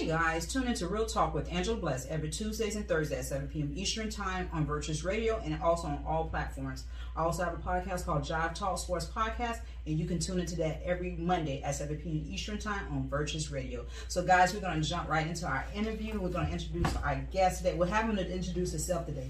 [0.00, 3.48] Hey guys, tune into Real Talk with Angela Bless every Tuesdays and Thursdays at 7
[3.48, 3.70] p.m.
[3.74, 6.84] Eastern Time on Virtuous Radio and also on all platforms.
[7.14, 10.56] I also have a podcast called Jive Talk Sports Podcast, and you can tune into
[10.56, 12.24] that every Monday at 7 p.m.
[12.26, 13.84] Eastern Time on Virtuous Radio.
[14.08, 16.18] So, guys, we're going to jump right into our interview.
[16.18, 17.74] We're going to introduce our guest today.
[17.74, 19.28] We're having to introduce himself today.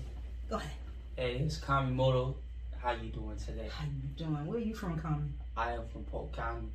[0.49, 0.71] Go ahead.
[1.17, 2.37] Hey, it's Kamimoto.
[2.79, 3.69] How you doing today?
[3.77, 4.47] How you doing?
[4.47, 5.33] Where are you from, Kami?
[5.57, 6.69] I am from Polk County.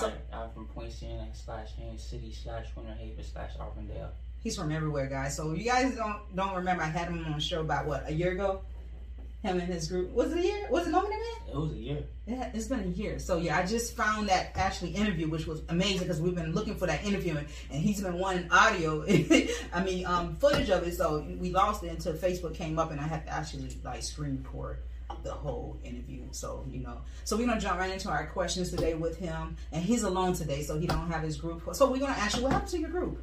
[0.00, 4.10] So- I, I'm from Poinciana slash Haines City slash Winter Haven slash Auburndale.
[4.42, 5.36] He's from everywhere, guys.
[5.36, 8.12] So you guys don't don't remember I had him on the show about what a
[8.12, 8.60] year ago.
[9.42, 10.66] Him and his group was it a year?
[10.70, 11.52] Was it longer than that?
[11.52, 12.04] It was a year.
[12.26, 13.18] Yeah, it's been a year.
[13.18, 16.74] So yeah, I just found that actually interview, which was amazing because we've been looking
[16.76, 19.04] for that interview, and, and he's been wanting audio.
[19.72, 20.94] I mean, um, footage of it.
[20.94, 24.42] So we lost it until Facebook came up, and I had to actually like screen
[24.44, 24.78] record
[25.22, 26.22] the whole interview.
[26.30, 29.82] So you know, so we're gonna jump right into our questions today with him, and
[29.82, 31.62] he's alone today, so he don't have his group.
[31.72, 33.22] So we're gonna ask you what happened to your group.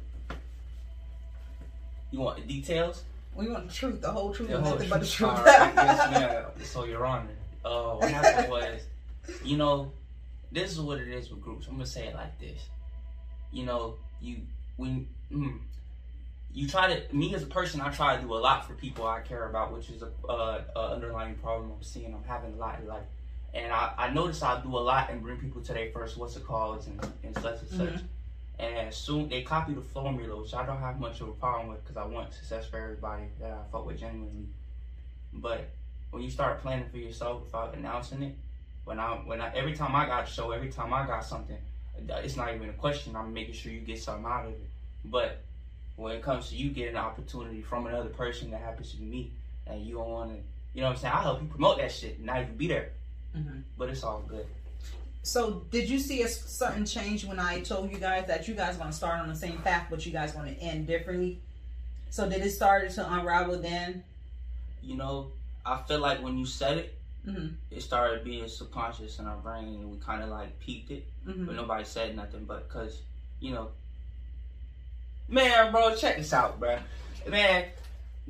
[2.10, 3.02] You want the details?
[3.34, 5.30] We want the truth, the whole truth, The and whole nothing but the truth.
[5.30, 6.44] All right, yes, ma'am.
[6.62, 7.30] So, Your Honor,
[7.64, 8.80] uh, what happened was,
[9.42, 9.90] you know,
[10.52, 11.66] this is what it is with groups.
[11.66, 12.68] I'm gonna say it like this.
[13.50, 14.42] You know, you
[14.76, 15.58] when mm,
[16.54, 19.06] you try to me as a person, I try to do a lot for people
[19.06, 22.14] I care about, which is a, uh, a underlying problem I'm seeing.
[22.14, 23.02] I'm having a lot in life,
[23.52, 26.36] and I, I notice I do a lot and bring people to their first what's
[26.36, 28.00] it called and, and such and such.
[28.56, 31.82] And soon they copy the formula, which I don't have much of a problem with
[31.82, 34.46] because I want success for everybody that I fuck with genuinely.
[35.32, 35.68] But
[36.12, 38.36] when you start planning for yourself without announcing it,
[38.84, 41.58] when I when I every time I got a show, every time I got something,
[42.08, 43.16] it's not even a question.
[43.16, 44.70] I'm making sure you get something out of it.
[45.04, 45.40] But
[45.96, 49.04] when it comes to you getting an opportunity from another person that happens to be
[49.04, 49.30] me,
[49.66, 50.36] and you don't want to,
[50.74, 51.14] you know what I'm saying?
[51.14, 52.90] I'll help you promote that shit, not even be there.
[53.36, 53.62] Mhm.
[53.78, 54.46] But it's all good.
[55.22, 58.76] So, did you see a certain change when I told you guys that you guys
[58.76, 61.40] want to start on the same path, but you guys want to end differently?
[62.10, 64.04] So, did it start to unravel then?
[64.82, 65.32] You know,
[65.64, 69.64] I feel like when you said it, hmm it started being subconscious in our brain,
[69.68, 71.06] and we kind of like peeped it.
[71.24, 72.44] hmm but nobody said nothing.
[72.44, 73.00] But cause
[73.40, 73.70] you know,
[75.28, 76.78] man, bro, check this out, bro.
[77.28, 77.66] Man,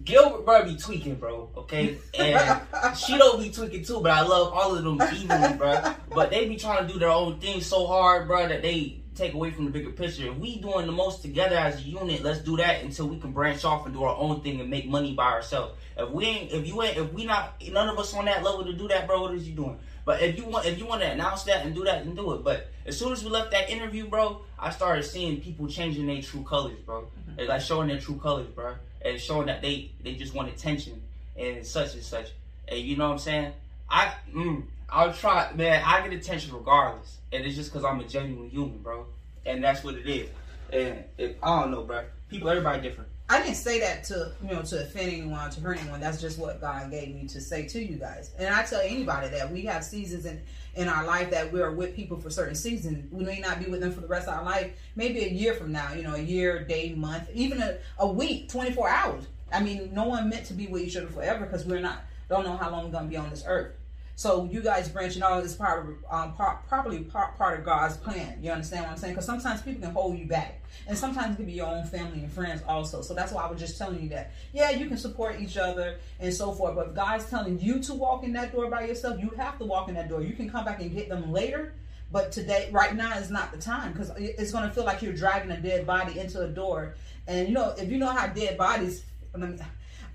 [0.03, 1.51] Gilbert, bro, be tweaking, bro.
[1.57, 4.01] Okay, and she don't be tweaking too.
[4.01, 5.95] But I love all of them evenly, bro.
[6.13, 9.35] But they be trying to do their own thing so hard, bro, that they take
[9.35, 10.33] away from the bigger picture.
[10.33, 13.31] If we doing the most together as a unit, let's do that until we can
[13.33, 15.77] branch off and do our own thing and make money by ourselves.
[15.97, 18.65] If we ain't, if you ain't, if we not, none of us on that level
[18.65, 19.23] to do that, bro.
[19.23, 19.79] What is you doing?
[20.05, 22.35] But if you want, if you want to announce that and do that, then do
[22.35, 22.45] it.
[22.45, 26.21] But as soon as we left that interview, bro, I started seeing people changing their
[26.21, 27.09] true colors, bro.
[27.39, 31.03] It's like showing their true colors, bro, and showing that they they just want attention
[31.37, 32.29] and such and such.
[32.69, 33.53] And you know what I'm saying?
[33.89, 35.83] I mm, I'll try, man.
[35.85, 39.07] I get attention regardless, and it's just because I'm a genuine human, bro.
[39.47, 40.29] And that's what it is.
[40.73, 42.05] And it, I don't know, bro.
[42.29, 43.11] People, everybody different.
[43.29, 46.01] I didn't say that to you know to offend anyone, to hurt anyone.
[46.01, 48.31] That's just what God gave me to say to you guys.
[48.39, 50.43] And I tell anybody that we have seasons in
[50.75, 53.11] in our life that we are with people for certain seasons.
[53.11, 54.73] We may not be with them for the rest of our life.
[54.95, 58.51] Maybe a year from now, you know, a year, day, month, even a, a week,
[58.51, 59.25] twenty four hours.
[59.51, 62.45] I mean, no one meant to be with each other forever because we're not don't
[62.45, 63.73] know how long we're gonna be on this earth.
[64.17, 67.97] So you guys branching out is part of, um, part, probably part, part of God's
[67.97, 68.39] plan.
[68.41, 69.15] You understand what I'm saying?
[69.15, 72.21] Because sometimes people can hold you back, and sometimes it can be your own family
[72.21, 73.03] and friends also.
[73.03, 74.33] So that's why I was just telling you that.
[74.53, 77.95] Yeah, you can support each other and so forth, but if God's telling you to
[77.95, 80.23] walk in that door by yourself, you have to walk in that door.
[80.23, 81.75] You can come back and get them later,
[82.13, 85.13] but today, right now, is not the time because it's going to feel like you're
[85.13, 86.95] dragging a dead body into a door.
[87.27, 89.05] And you know, if you know how dead bodies,
[89.35, 89.59] I mean,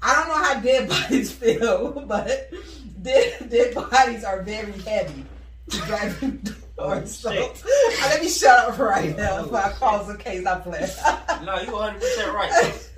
[0.02, 2.52] I don't know how dead bodies feel, but
[3.02, 5.26] dead, dead bodies are very heavy
[5.70, 6.40] to drag through
[6.78, 7.14] doors.
[7.16, 7.30] So
[8.02, 10.88] let me shut up right now before I cause a case I play.
[11.46, 12.90] No, you 100 percent right.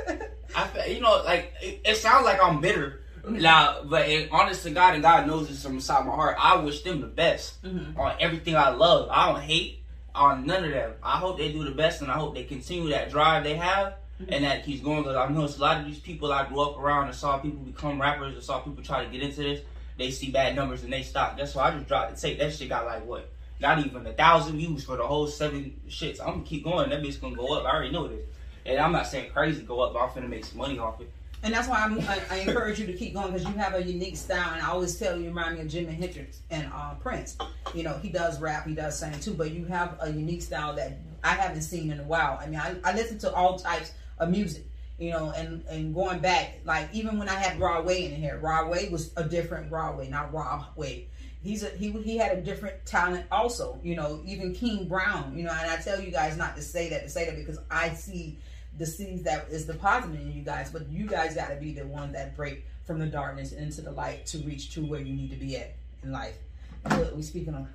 [0.55, 4.63] I, fe- you know, like it, it sounds like I'm bitter now, but it, honest
[4.63, 6.35] to God, and God knows this from inside my heart.
[6.39, 7.97] I wish them the best Mhm.
[7.97, 9.09] on everything I love.
[9.11, 9.83] I don't hate
[10.15, 10.93] on none of them.
[11.03, 13.93] I hope they do the best, and I hope they continue that drive they have,
[14.29, 15.03] and that keeps going.
[15.03, 17.59] Because I it's a lot of these people I grew up around and saw people
[17.59, 19.61] become rappers, and saw people try to get into this.
[19.97, 21.37] They see bad numbers and they stop.
[21.37, 22.39] That's why I just dropped the tape.
[22.39, 23.29] That shit got like what?
[23.59, 26.19] Not even a thousand views for the whole seven shits.
[26.19, 26.89] I'm gonna keep going.
[26.89, 27.65] That bitch gonna go up.
[27.65, 28.25] I already know this.
[28.65, 31.11] And I'm not saying crazy go up, but I'm finna make some money off it.
[31.43, 33.81] And that's why I'm, I, I encourage you to keep going because you have a
[33.81, 34.53] unique style.
[34.53, 37.37] And I always tell you, you remind me of Jimi Hendrix and uh, Prince.
[37.73, 40.75] You know, he does rap, he does sing too, but you have a unique style
[40.75, 42.39] that I haven't seen in a while.
[42.39, 44.65] I mean, I, I listen to all types of music,
[44.97, 48.39] you know, and, and going back, like even when I had Raw Way in here,
[48.41, 51.07] Raw Way was a different Raw Way, not Raw Way.
[51.43, 55.43] He's a, he he had a different talent also, you know, even King Brown, you
[55.43, 57.89] know, and I tell you guys not to say that to say that because I
[57.89, 58.37] see
[58.77, 60.69] the seeds that is deposited in you guys.
[60.71, 63.91] But you guys got to be the one that break from the darkness into the
[63.91, 65.73] light to reach to where you need to be at
[66.03, 66.37] in life.
[66.83, 67.67] What we speaking on?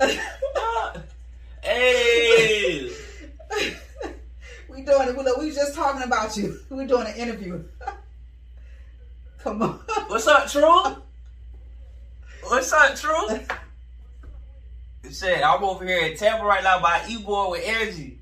[1.62, 2.90] hey.
[4.74, 5.38] we doing it.
[5.38, 6.58] We was just talking about you.
[6.70, 7.62] We doing an interview.
[9.38, 9.80] Come on.
[10.08, 10.96] What's up, True?
[12.42, 13.38] What's up, True?
[15.10, 18.18] Shit, I'm over here at Tampa right now by E-Boy with energy.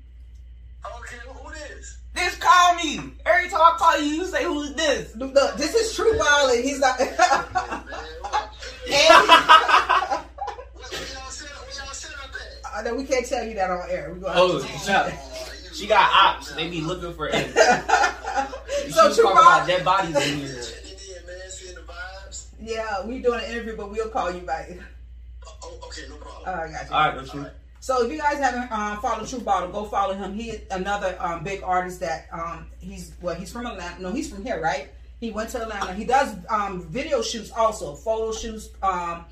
[0.85, 1.97] Okay, who this?
[2.13, 2.99] This call me.
[3.25, 5.15] Every time I call you, you say who's this?
[5.15, 6.63] Look, look, this is True Violet.
[6.63, 6.99] He's not.
[6.99, 7.39] Man, what?
[10.75, 11.61] Where y'all set up?
[11.61, 12.35] Where y'all set up?
[12.75, 14.11] Uh, no, we can't tell you that on air.
[14.13, 14.27] We go.
[14.35, 15.52] Oh, to shut up.
[15.73, 16.53] She got ops.
[16.53, 17.53] They be looking for energy.
[18.85, 20.61] She so was True talking about dead bodies in here.
[20.61, 21.49] Checking in, man.
[21.49, 22.47] Seeing the vibes.
[22.61, 24.69] Yeah, we doing an interview, but we'll call you back.
[25.63, 26.43] Oh, okay, no problem.
[26.47, 26.95] Uh, I got you.
[26.95, 27.45] All right, no True.
[27.79, 30.33] So if you guys haven't um, followed True Bottle, go follow him.
[30.33, 34.01] He is another um, big artist that um, he's well, he's from Atlanta.
[34.01, 34.89] No, he's from here, right?
[35.19, 35.93] He went to Atlanta.
[35.93, 38.69] He does um, video shoots also, photo shoots.
[38.81, 39.25] Um,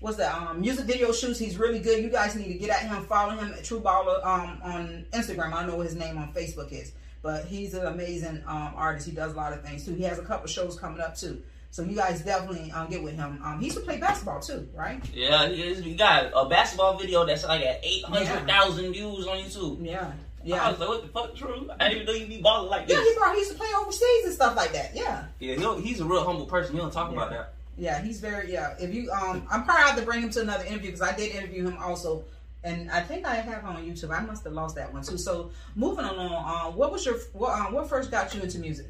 [0.00, 0.34] what's that?
[0.34, 1.38] Um, music video shoots.
[1.38, 2.02] He's really good.
[2.02, 3.04] You guys need to get at him.
[3.04, 5.52] Follow him at True Baller um, on Instagram.
[5.52, 6.92] I don't know what his name on Facebook is,
[7.22, 9.06] but he's an amazing um, artist.
[9.06, 9.94] He does a lot of things too.
[9.94, 11.42] He has a couple shows coming up too.
[11.70, 13.40] So you guys definitely um, get with him.
[13.44, 15.02] Um, he used to play basketball too, right?
[15.12, 19.84] Yeah, he got a basketball video that's like at 800,000 views on YouTube.
[19.84, 20.12] Yeah.
[20.44, 20.54] Yeah.
[20.54, 20.70] I Yeah.
[20.70, 21.68] was like, what the fuck, True?
[21.78, 22.96] I didn't even know you be balling like this.
[22.96, 23.32] Yeah, he.
[23.34, 24.92] He used to play overseas and stuff like that.
[24.94, 26.74] Yeah, Yeah, he's a real humble person.
[26.74, 27.52] He don't talk about that.
[27.78, 28.52] Yeah, he's very.
[28.52, 31.16] Yeah, if you, um, I'm probably have to bring him to another interview because I
[31.16, 32.24] did interview him also,
[32.64, 34.10] and I think I have on YouTube.
[34.10, 35.16] I must have lost that one too.
[35.16, 38.86] So moving along, um, what was your what um, what first got you into music?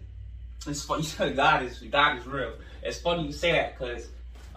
[0.66, 1.06] It's funny.
[1.34, 2.54] God is God is real.
[2.82, 4.08] It's funny you say that because,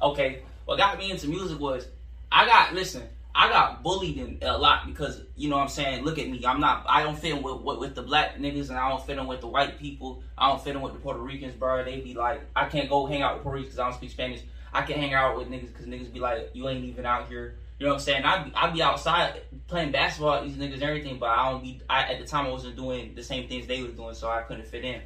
[0.01, 1.87] okay, what got me into music was
[2.31, 3.03] I got listen.
[3.33, 6.03] I got bullied in, a lot because you know what I'm saying.
[6.03, 6.43] Look at me.
[6.45, 6.85] I'm not.
[6.87, 9.25] I don't fit in with, with with the black niggas, and I don't fit in
[9.25, 10.21] with the white people.
[10.37, 11.83] I don't fit in with the Puerto Ricans, bro.
[11.83, 14.11] They be like, I can't go hang out with Puerto Ricans because I don't speak
[14.11, 14.41] Spanish.
[14.73, 17.55] I can hang out with niggas because niggas be like, you ain't even out here.
[17.79, 18.23] You know what I'm saying?
[18.23, 21.63] I be, I be outside playing basketball with these niggas and everything, but I don't
[21.63, 21.81] be.
[21.89, 24.43] I, at the time, I wasn't doing the same things they was doing, so I
[24.43, 25.01] couldn't fit in.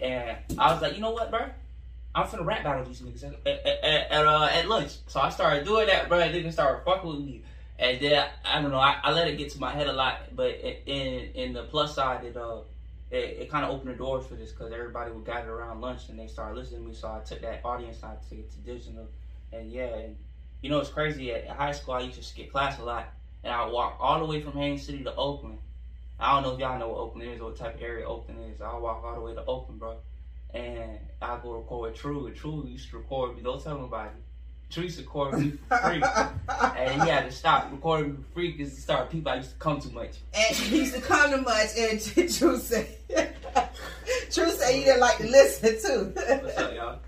[0.00, 1.46] And I was like, you know what, bro?
[2.14, 4.98] I'm finna rap battle these niggas at, at, at, at, uh, at lunch.
[5.06, 6.18] So I started doing that, bro.
[6.18, 7.42] Niggas started fucking with me.
[7.78, 10.34] And then, I don't know, I, I let it get to my head a lot.
[10.36, 12.60] But in in the plus side, it uh,
[13.10, 16.08] it, it kind of opened the doors for this because everybody would gather around lunch
[16.08, 16.94] and they started listening to me.
[16.94, 19.08] So I took that audience I took it to digital.
[19.52, 20.16] And yeah, and
[20.62, 21.32] you know, it's crazy.
[21.32, 23.08] At, high school, I used to skip class a lot.
[23.44, 25.58] And I walk all the way from Haines City to Oakland.
[26.20, 28.38] I don't know if y'all know what Oakland is or what type of area Oakland
[28.54, 28.60] is.
[28.60, 29.96] I'll walk all the way to Oakland, bro.
[30.54, 32.26] And I go record with True.
[32.26, 33.42] And True used to record me.
[33.42, 34.10] Don't tell nobody.
[34.74, 36.02] Used to me for free.
[36.58, 39.50] and he had to stop recording me for free because he started people I used
[39.50, 40.12] to come too much.
[40.34, 42.00] and he used to come too much, and
[42.34, 42.88] True said,
[44.30, 46.12] True said he didn't like to listen too.
[46.14, 46.98] What's up, y'all?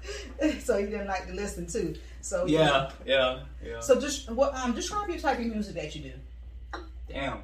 [0.60, 1.94] so he didn't like to listen too.
[2.20, 3.80] So Yeah, yeah, yeah.
[3.80, 6.80] So just what um describe your type of music that you do.
[7.08, 7.38] Damn.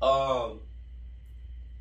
[0.00, 0.60] Um,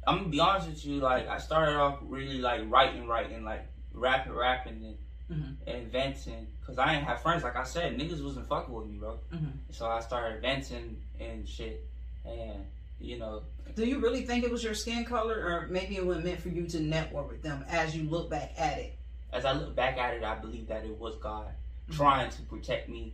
[0.07, 0.95] I'm gonna be honest with you.
[0.99, 4.97] Like, I started off really like writing, writing, like rapping, rapping, and
[5.31, 5.55] Mhm.
[5.67, 6.47] inventing.
[6.65, 7.43] Cause I ain't have friends.
[7.43, 9.19] Like I said, niggas wasn't fucking with me, bro.
[9.33, 9.51] Mhm.
[9.71, 11.85] So I started inventing and shit.
[12.25, 12.65] And
[12.99, 13.43] you know,
[13.75, 16.49] Do you really think it was your skin color, or maybe it was meant for
[16.49, 18.97] you to network with them as you look back at it?
[19.31, 21.47] as I look back at it, I believe that it was God
[21.89, 21.95] Mhm.
[21.95, 23.13] trying to protect me.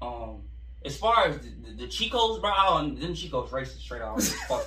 [0.00, 0.44] Um,
[0.84, 4.20] as far as the, the, the Chicos, bro, I don't, them Chicos racist straight out.
[4.48, 4.64] Fuck.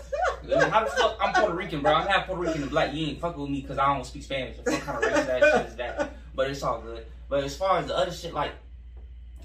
[0.71, 1.17] How the fuck?
[1.19, 1.91] I'm Puerto Rican, bro.
[1.95, 2.93] I'm half Puerto Rican and black.
[2.93, 4.57] You ain't fucking with me because I don't speak Spanish.
[4.57, 6.15] What kind of racist ass shit is that?
[6.35, 7.05] But it's all good.
[7.29, 8.51] But as far as the other shit, like,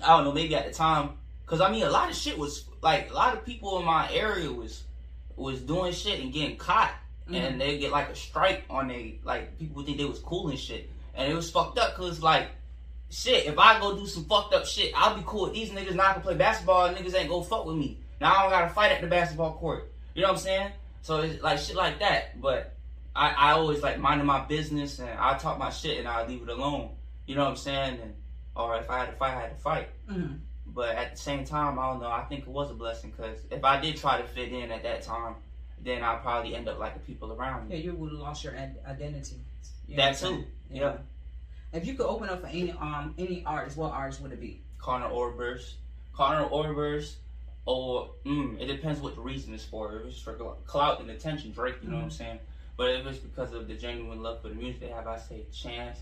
[0.02, 1.10] I don't know, maybe at the time,
[1.44, 4.10] because I mean, a lot of shit was like a lot of people in my
[4.12, 4.84] area was
[5.36, 6.92] was doing shit and getting caught,
[7.26, 7.58] and mm-hmm.
[7.58, 10.58] they get like a strike on they like people would think they was cool and
[10.58, 12.48] shit, and it was fucked up because like.
[13.12, 15.96] Shit, if I go do some fucked up shit, I'll be cool with these niggas.
[15.96, 17.98] Now I can play basketball, and niggas ain't go fuck with me.
[18.20, 19.90] Now I don't gotta fight at the basketball court.
[20.14, 20.70] You know what I'm saying?
[21.02, 22.40] So it's like shit like that.
[22.40, 22.76] But
[23.14, 26.42] I, I always like minding my business, and I talk my shit, and I leave
[26.42, 26.90] it alone.
[27.26, 27.98] You know what I'm saying?
[28.00, 28.14] And
[28.56, 29.88] or if I had to fight, I had to fight.
[30.08, 30.38] Mhm.
[30.66, 32.08] But at the same time, I don't know.
[32.10, 34.82] I think it was a blessing because if I did try to fit in at
[34.84, 35.34] that time,
[35.82, 37.76] then I'd probably end up like the people around me.
[37.76, 39.36] Yeah, you would have lost your ad- identity.
[39.88, 40.42] You That what I'm saying?
[40.42, 40.46] too.
[40.76, 40.96] Yeah.
[41.72, 44.60] If you could open up for any um any artist, what artist would it be?
[44.78, 45.74] Conor Oberst,
[46.12, 47.16] Conor Oberst,
[47.64, 49.96] or mm, it depends what the reason is for.
[50.00, 50.34] If it's for
[50.66, 51.76] clout and attention, Drake.
[51.82, 52.38] You know what I'm saying?
[52.80, 55.44] But if it's because of the genuine love for the music they have, I say
[55.52, 55.98] Chance.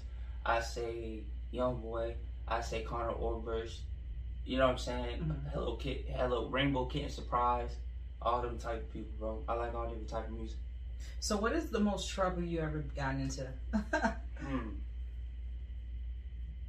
[0.47, 2.15] I say Young Boy.
[2.47, 3.81] I say Conor Oberst.
[4.45, 5.19] You know what I'm saying?
[5.23, 5.51] Mhm.
[5.53, 7.75] Hello Kit, Hello Rainbow Kitten Surprise.
[8.23, 9.43] All them type of people, bro.
[9.49, 10.59] I like all different type of music.
[11.19, 13.49] So, what is the most trouble you ever gotten into?
[14.39, 14.69] Hmm.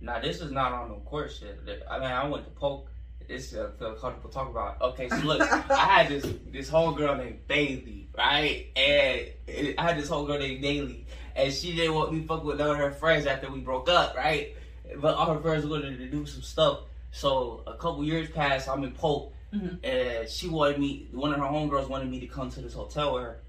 [0.01, 1.60] Now this is not on no court shit.
[1.88, 2.89] I mean, I went to poke.
[3.29, 4.81] This uh, feel comfortable talk about.
[4.81, 8.65] Okay, so look, I had this this whole girl named Bailey, right?
[8.75, 11.05] And it, I had this whole girl named Bailey,
[11.36, 14.15] and she didn't want me fuck with none of her friends after we broke up,
[14.17, 14.55] right?
[14.98, 16.79] But all her friends wanted to do some stuff.
[17.12, 18.67] So a couple years passed.
[18.67, 19.77] I'm in Polk, Mhm.
[19.83, 21.07] and she wanted me.
[21.12, 23.39] One of her homegirls wanted me to come to this hotel with her,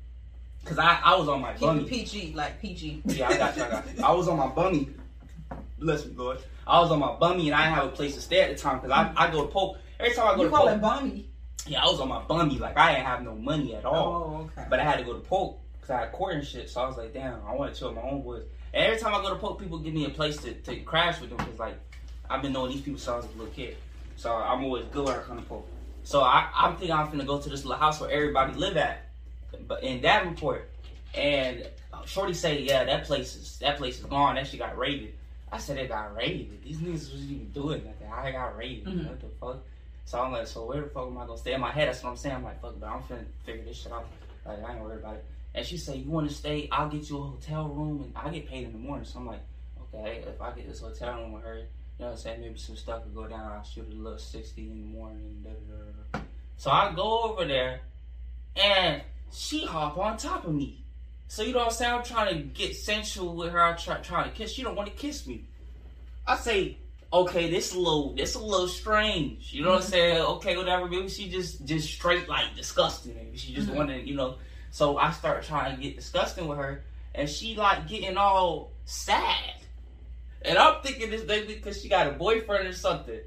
[0.66, 1.84] cause I I was on my bummy.
[1.84, 3.00] PG, like PG.
[3.06, 3.62] Yeah, I got you.
[3.64, 4.04] I got you.
[4.04, 4.90] I was on my bummy.
[5.80, 6.38] Bless me, Lord.
[6.66, 8.56] I was on my bummy and I didn't have a place to stay at the
[8.62, 9.78] time because I, I go to Polk.
[9.98, 11.30] Every time I go You to call Polk, it bummy?
[11.66, 12.58] yeah, I was on my bummy.
[12.58, 14.06] Like, I didn't have no money at all.
[14.06, 14.66] Oh, okay.
[14.70, 16.68] But I had to go to Polk because I had court and shit.
[16.70, 18.44] So I was like, damn, I want to chill with my own boys.
[18.72, 21.20] And every time I go to Polk, people give me a place to, to crash
[21.20, 21.76] with them because, like,
[22.28, 23.76] I've been knowing these people since I was a little kid.
[24.16, 25.66] So I'm always good when I come to Polk.
[26.04, 29.08] So I, I'm thinking I'm finna go to this little house where everybody live at,
[29.66, 30.70] but in that report,
[31.14, 31.66] And
[32.06, 34.36] Shorty say, yeah, that place is that place is gone.
[34.36, 35.14] That shit got raided.
[35.52, 36.62] I said it got raided.
[36.62, 38.12] These niggas was even doing nothing.
[38.12, 38.84] I got raided.
[38.86, 39.08] Mhm.
[39.08, 39.58] What the fuck?
[40.04, 41.52] So I'm like, so where the fuck am I gonna stay?
[41.54, 42.36] In my head, that's what I'm saying.
[42.36, 44.06] I'm like, fuck, but I'm finna figure this shit out.
[44.44, 45.24] Like, I ain't worried about it.
[45.54, 46.68] And she said, you want to stay?
[46.70, 49.04] I'll get you a hotel room, and I get paid in the morning.
[49.04, 49.42] So I'm like,
[49.94, 51.64] okay, if I get this hotel room with her, you
[51.98, 52.40] know what I'm saying?
[52.40, 53.40] Maybe some stuff could go down.
[53.52, 55.42] I'll shoot a little 60 in the morning.
[55.44, 56.24] Da, da, da, da.
[56.56, 57.80] So I go over there,
[58.56, 59.02] and
[59.32, 60.84] she hop on top of me.
[61.30, 61.94] So you know what I'm saying?
[61.94, 63.62] I'm trying to get sensual with her.
[63.62, 64.50] I'm try, trying to kiss.
[64.50, 65.44] She don't want to kiss me.
[66.26, 66.78] I say,
[67.12, 69.52] okay, this a little, this a little strange.
[69.52, 70.20] You know what I'm saying?
[70.22, 70.88] Okay, whatever.
[70.88, 73.14] Maybe she just, just straight like disgusting.
[73.14, 73.74] Maybe she just Mhm.
[73.74, 74.38] wanted, you know.
[74.72, 76.82] So I start trying to get disgusting with her,
[77.14, 79.54] and she like getting all sad.
[80.42, 83.20] And I'm thinking this baby because she got a boyfriend or something.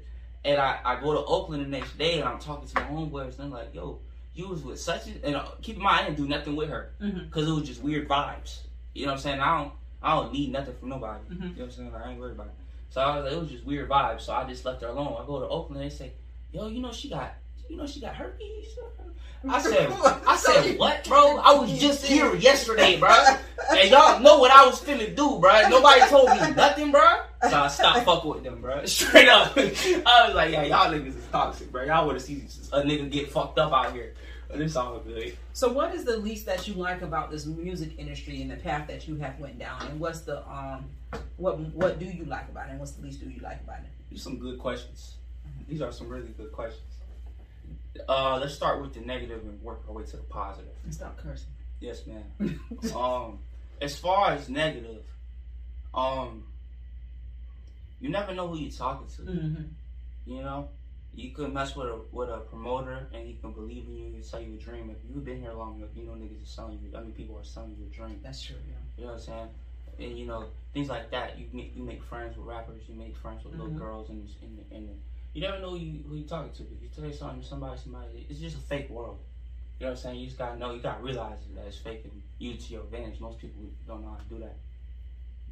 [0.44, 3.36] And I, I go to Oakland the next day and I'm talking to my homeboys
[3.36, 4.00] and I'm like, yo,
[4.34, 6.68] you was with such a, and uh, keep in mind I didn't do nothing with
[6.68, 8.58] her because it was just weird vibes.
[8.94, 9.40] You know what I'm saying?
[9.40, 9.72] I don't
[10.02, 11.20] I don't need nothing from nobody.
[11.30, 11.30] Mhm.
[11.32, 11.92] You know what I'm saying?
[11.94, 12.52] I ain't worried about it.
[12.90, 14.20] So I was like, it was just weird vibes.
[14.22, 15.16] So I just left her alone.
[15.20, 16.12] I go to Oakland and they say,
[16.52, 17.34] yo, you know she got
[17.68, 18.66] you know she got herpes.
[19.46, 19.90] I said,
[20.26, 21.36] I said, what, bro?
[21.38, 23.14] I was just here yesterday, bro.
[23.70, 25.68] And y'all know what I was finna do, bro.
[25.70, 27.20] Nobody told me nothing, bro.
[27.48, 28.84] So I stopped fucking with them, bro.
[28.86, 29.52] Straight up.
[29.56, 31.84] I was like, yeah, y'all niggas is toxic, bro.
[31.84, 34.12] Y'all wanna see a nigga get fucked up out here.
[34.54, 35.36] But it's all good.
[35.52, 38.86] So, what is the least that you like about this music industry and the path
[38.86, 39.82] that you have went down?
[39.82, 40.84] And what's the um,
[41.38, 42.70] what what do you like about it?
[42.70, 43.90] And what's the least do you like about it?
[44.10, 45.16] These some good questions.
[45.68, 46.84] These are some really good questions.
[48.08, 50.70] Uh, let's start with the negative and work our way to the positive.
[50.84, 51.48] And stop cursing.
[51.80, 52.60] Yes, man.
[52.94, 53.40] um,
[53.80, 55.02] as far as negative,
[55.92, 56.44] um,
[58.00, 59.22] you never know who you're talking to.
[59.32, 59.62] mm-hmm.
[60.26, 60.68] You know,
[61.16, 64.24] you could mess with a with a promoter and he can believe in you and
[64.24, 64.90] sell you a dream.
[64.90, 66.96] If you've been here long enough, you know niggas are selling you.
[66.96, 68.20] I mean, people are selling you a dream.
[68.22, 68.56] That's true.
[68.68, 68.74] Yeah.
[68.96, 69.48] You know what I'm saying?
[69.98, 71.38] And you know things like that.
[71.38, 72.82] You make you make friends with rappers.
[72.88, 73.58] You make friends with Mhm.
[73.58, 75.00] little girls, and and and
[75.32, 76.62] you never know who you who you talking to.
[76.62, 79.18] If you tell something to somebody, somebody, it's just a fake world.
[79.78, 80.20] You know what I'm saying?
[80.20, 80.72] You just gotta know.
[80.72, 83.20] You gotta realize that it's fake and use it to your advantage.
[83.20, 84.56] Most people don't know how to do that.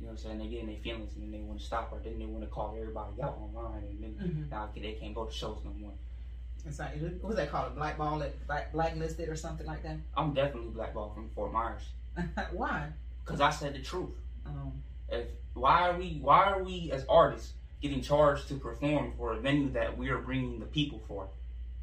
[0.03, 0.39] You know what I'm saying?
[0.41, 2.43] They get in their feelings and then they want to stop, or then they want
[2.43, 4.51] to call everybody out online, and then Mhm.
[4.51, 5.93] now they can't go to shows no more.
[6.67, 7.77] It's like what was that called?
[7.77, 9.99] Blackball, black blacklisted or something like that.
[10.17, 11.83] I'm definitely blackballed from Fort Myers
[12.53, 12.89] Why?
[13.25, 14.11] because I said the truth.
[14.45, 19.35] Um, if why are we why are we as artists getting charged to perform for
[19.35, 21.29] a venue that we are bringing the people for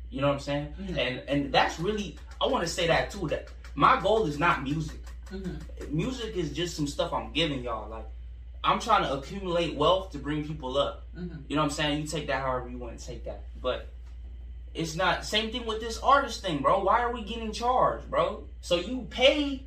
[0.09, 0.97] you know what i'm saying Mhm.
[0.97, 4.63] and and that's really i want to say that too that my goal is not
[4.63, 4.99] music
[5.31, 5.59] mhm.
[5.91, 8.05] music is just some stuff i'm giving y'all like
[8.63, 11.43] i'm trying to accumulate wealth to bring people up Mhm.
[11.48, 13.88] you know what i'm saying you take that however you want to take that but
[14.74, 18.43] it's not same thing with this artist thing bro why are we getting charged bro
[18.62, 19.63] so you pay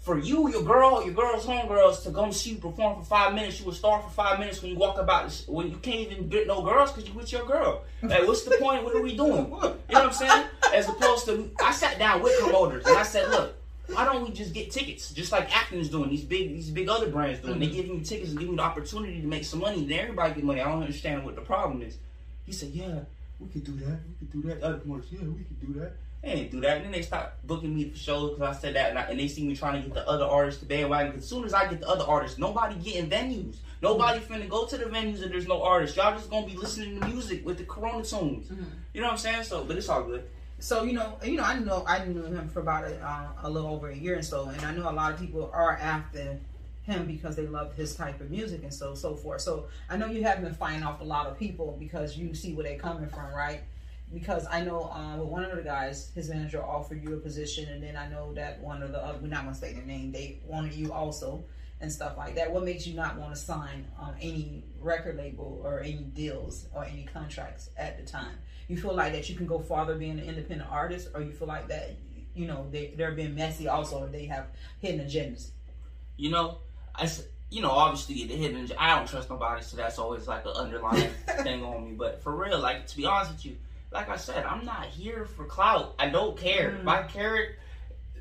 [0.00, 3.60] for you, your girl, your girl's homegirls to come see you perform for five minutes.
[3.60, 6.28] You a star for five minutes when you walk about this, when you can't even
[6.28, 7.84] get no girls because you with your girl.
[8.02, 8.82] Like, what's the point?
[8.82, 9.44] What are we doing?
[9.46, 10.46] You know what I'm saying?
[10.74, 13.54] As opposed to, I sat down with promoters and I said, look,
[13.92, 17.08] why don't we just get tickets, just like Acton's doing, these big, these big other
[17.10, 17.58] brands doing.
[17.58, 17.72] They Mhm.
[17.72, 19.84] giving you tickets and giving you the opportunity to make some money.
[19.86, 20.60] Then everybody get money.
[20.60, 21.98] I don't understand what the problem is.
[22.46, 23.00] He said, yeah,
[23.38, 23.98] we could do that.
[24.20, 24.62] We could do that.
[24.62, 25.92] Other promoters, yeah, we could do that.
[26.22, 26.76] They didn't do that.
[26.78, 29.18] And then they stopped booking me for shows because I said that, and, I, and
[29.18, 31.16] they see me trying to get the other artists to bandwagon.
[31.16, 33.56] As soon as I get the other artists, nobody getting venues.
[33.82, 35.96] Nobody finna go to the venues and there's no artists.
[35.96, 38.48] Y'all just gonna be listening to music with the Corona tunes.
[38.48, 38.64] Mhm.
[38.92, 39.44] You know what I'm saying?
[39.44, 40.24] So, but it's all good.
[40.60, 43.50] So you know, you know, I know I knew him for about a, uh, a
[43.50, 46.38] little over a year and so, and I know a lot of people are after
[46.82, 49.40] him because they love his type of music and so so forth.
[49.40, 52.52] So I know you have been fighting off a lot of people because you see
[52.52, 53.62] where they're coming from, right?
[54.12, 57.68] because I know uh, with one of the guys, his manager offered you a position,
[57.68, 60.12] and then I know that one of the other, we're not gonna say their name,
[60.12, 61.44] they wanted you also
[61.80, 62.50] and stuff like that.
[62.52, 66.84] What makes you not want to sign um, any record label or any deals or
[66.84, 68.36] any contracts at the time?
[68.68, 71.48] You feel like that you can go farther being an independent artist, or you feel
[71.48, 71.96] like that
[72.34, 74.46] you know they they're being messy also, they have
[74.80, 75.50] hidden agendas.
[76.16, 76.58] You know,
[76.94, 77.10] I
[77.50, 78.70] you know obviously the hidden.
[78.78, 81.10] I don't trust nobody, so that's always like an underlying
[81.42, 81.92] thing on me.
[81.96, 83.56] But for real, like to be honest with you,
[83.90, 85.94] like I said, I'm not here for clout.
[85.98, 86.76] I don't care.
[86.76, 87.56] If I care,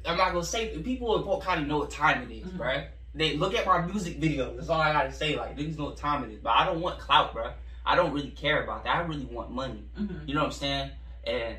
[0.04, 0.75] I'm not gonna say.
[0.80, 2.58] People in Polk County know what time it is, Mhm.
[2.60, 2.88] right?
[3.16, 4.58] They look at my music videos.
[4.58, 5.36] That's all I gotta say.
[5.38, 6.39] Like niggas know what time it is.
[6.39, 7.51] But I don't want clout, bro.
[7.86, 8.96] I don't really care about that.
[8.96, 9.84] I really want money.
[10.00, 10.28] Mm-hmm.
[10.28, 10.92] You know what I'm saying?
[11.25, 11.56] And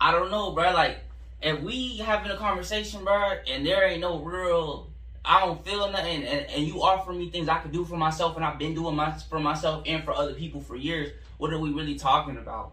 [0.00, 0.72] I don't know, bro.
[0.72, 0.98] Like,
[1.42, 4.88] if we having a conversation, bro, and there ain't no real,
[5.24, 8.36] I don't feel nothing, and, and you offer me things I could do for myself,
[8.36, 11.12] and I've been doing my for myself and for other people for years.
[11.38, 12.72] What are we really talking about?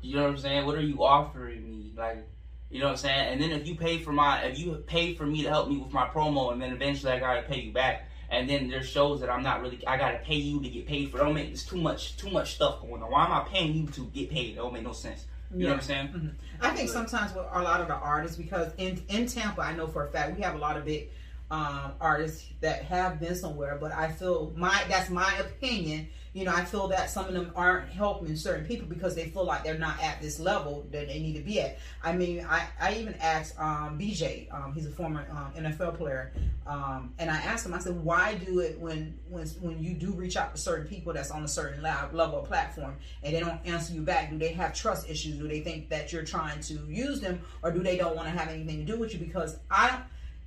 [0.00, 0.66] You know what I'm saying?
[0.66, 1.92] What are you offering me?
[1.96, 2.26] Like,
[2.72, 3.32] you know what I'm saying?
[3.32, 5.76] And then if you pay for my, if you pay for me to help me
[5.76, 8.08] with my promo, and then eventually I gotta pay you back.
[8.30, 9.86] And then there's shows that I'm not really.
[9.86, 11.18] I gotta pay you to get paid for.
[11.18, 12.16] Don't make it's too much.
[12.16, 13.10] Too much stuff going on.
[13.10, 14.54] Why am I paying you to get paid?
[14.54, 15.26] It don't make no sense.
[15.54, 16.36] You know what I'm saying?
[16.62, 19.86] I think sometimes with a lot of the artists, because in in Tampa, I know
[19.86, 21.10] for a fact we have a lot of big
[21.50, 23.76] um, artists that have been somewhere.
[23.78, 26.08] But I feel my that's my opinion.
[26.32, 29.44] You know, I feel that some of them aren't helping certain people because they feel
[29.44, 31.78] like they're not at this level that they need to be at.
[32.02, 36.32] I mean, I, I even asked um, BJ, um, he's a former um, NFL player,
[36.66, 40.12] um, and I asked him, I said, why do it when when when you do
[40.12, 43.60] reach out to certain people that's on a certain level, of platform and they don't
[43.66, 44.30] answer you back?
[44.30, 45.38] Do they have trust issues?
[45.38, 48.38] Do they think that you're trying to use them, or do they don't want to
[48.38, 49.20] have anything to do with you?
[49.20, 50.00] Because I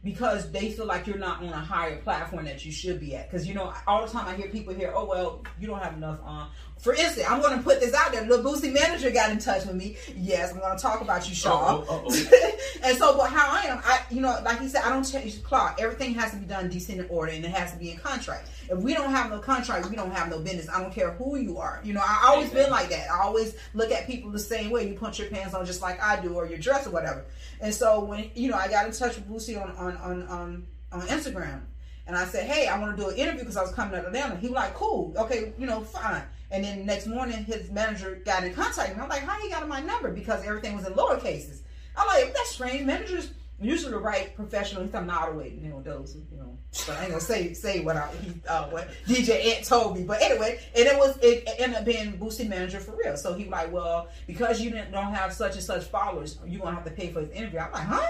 [0.05, 3.29] because they feel like you're not on a higher platform that you should be at.
[3.29, 5.95] Because you know, all the time I hear people here, oh well, you don't have
[5.95, 6.19] enough.
[6.23, 8.23] Um, for instance, I'm going to put this out there.
[8.25, 9.97] The Boosie manager got in touch with me.
[10.15, 11.77] Yes, I'm going to talk about you, Shaw.
[11.79, 12.49] Uh-oh, uh-oh.
[12.83, 15.35] and so, but how I am, I you know, like he said, I don't change
[15.35, 15.79] the clock.
[15.81, 18.49] Everything has to be done decent in order, and it has to be in contract.
[18.69, 20.69] If we don't have no contract, we don't have no business.
[20.69, 21.81] I don't care who you are.
[21.83, 23.09] You know, I always been like that.
[23.09, 24.87] I always look at people the same way.
[24.87, 27.25] You punch your pants on just like I do, or your dress or whatever.
[27.61, 30.67] And so when you know, I got in touch with Boosie on on on on,
[30.91, 31.61] on Instagram,
[32.05, 34.01] and I said, hey, I want to do an interview because I was coming out
[34.01, 34.35] of Atlanta.
[34.35, 36.21] He was like, cool, okay, you know, fine.
[36.51, 39.03] And then next morning, his manager got in contact with me.
[39.03, 40.11] I'm like, how he got my number?
[40.11, 41.63] Because everything was in lower cases.
[41.97, 42.85] I'm like, that's strange.
[42.85, 44.87] Managers usually write professional.
[44.93, 46.57] I'm not always, you know, those, you know.
[46.85, 50.03] But I ain't gonna say say what I he, uh, what DJ Ant told me.
[50.03, 53.15] But anyway, and it was it ended up being Boosie manager for real.
[53.15, 56.59] So he was like, well, because you didn't don't have such and such followers, you
[56.59, 57.59] gonna have to pay for his interview.
[57.59, 58.07] I'm like, huh?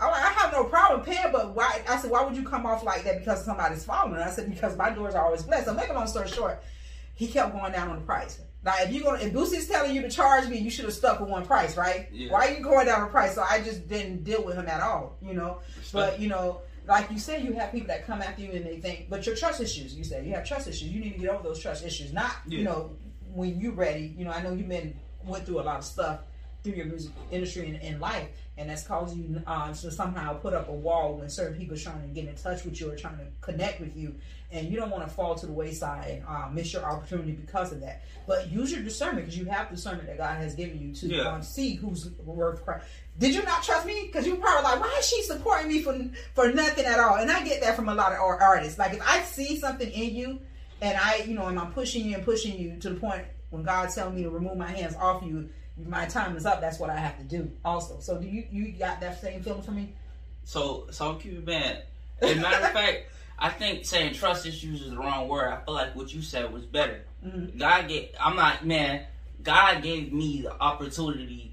[0.00, 1.82] I'm like, I have no problem paying, but why?
[1.88, 4.20] I said, why would you come off like that because somebody's following?
[4.20, 5.66] I said, because my doors are always blessed.
[5.66, 6.60] So make a long story short,
[7.14, 8.40] he kept going down on the price.
[8.64, 11.20] Now, if you're gonna, if Boosie's telling you to charge me, you should have stuck
[11.20, 12.08] with one price, right?
[12.12, 12.32] Yeah.
[12.32, 13.34] Why are you going down on the price?
[13.34, 15.58] So I just didn't deal with him at all, you know.
[15.92, 18.76] But you know, like you said, you have people that come after you and they
[18.76, 19.94] think, but your trust issues.
[19.94, 20.88] You said you have trust issues.
[20.88, 22.12] You need to get over those trust issues.
[22.12, 22.92] Not, you know,
[23.32, 24.14] when you're ready.
[24.16, 24.94] You know, I know you've been
[25.24, 26.20] went through a lot of stuff
[26.62, 30.52] through your music industry and in life, and that's caused you uh, to somehow put
[30.52, 32.96] up a wall when certain people are trying to get in touch with you or
[32.96, 34.14] trying to connect with you,
[34.50, 37.72] and you don't want to fall to the wayside and uh, miss your opportunity because
[37.72, 38.02] of that.
[38.26, 41.22] But use your discernment because you have discernment that God has given you to Yeah.
[41.32, 42.84] um, see who's worth Christ.
[43.18, 44.02] Did you not trust me?
[44.06, 45.98] Because you probably like, why is she supporting me for
[46.34, 47.16] for nothing at all?
[47.16, 48.78] And I get that from a lot of artists.
[48.78, 50.40] Like if I see something in you,
[50.80, 53.62] and I, you know, and I'm pushing you and pushing you to the point when
[53.62, 56.60] God's telling me to remove my hands off you, my time is up.
[56.60, 57.50] That's what I have to do.
[57.64, 59.92] Also, so do you you got that same feeling for me?
[60.44, 61.84] So, so I'm keeping it bad.
[62.20, 63.04] As a matter of fact,
[63.38, 65.48] I think saying trust issues is the wrong word.
[65.52, 67.04] I feel like what you said was better.
[67.24, 67.58] Mhm.
[67.58, 69.06] God gave, I'm not, man,
[69.42, 71.48] God gave me the opportunity.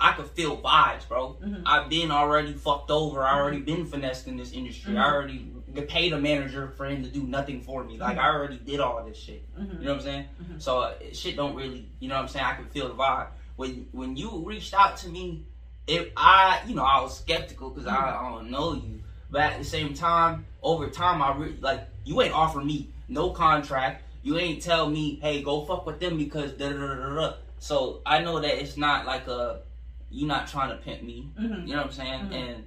[0.00, 1.36] I could feel vibes, bro.
[1.42, 1.62] Mhm.
[1.66, 3.24] I've been already fucked over.
[3.24, 4.96] I already been finessed in this industry.
[4.96, 5.12] I Mhm.
[5.12, 5.52] already
[5.88, 7.98] paid a manager for him to do nothing for me.
[7.98, 9.42] Like, I already did all this shit.
[9.58, 9.80] Mhm.
[9.80, 10.24] You know what I'm saying?
[10.42, 10.62] Mhm.
[10.62, 12.44] So uh, shit don't really, you know what I'm saying?
[12.46, 13.28] I can feel the vibe.
[13.58, 15.42] When when you reached out to me,
[15.88, 19.00] if I, you know, I was skeptical because I, I don't know you,
[19.32, 23.30] but at the same time, over time, I re- like you ain't offer me no
[23.30, 24.04] contract.
[24.22, 27.34] You ain't tell me, hey, go fuck with them because da da da da.
[27.58, 29.62] So I know that it's not like a
[30.08, 31.28] you not trying to pimp me.
[31.36, 31.66] Mhm.
[31.66, 32.20] You know what I'm saying?
[32.26, 32.32] Mhm.
[32.34, 32.64] And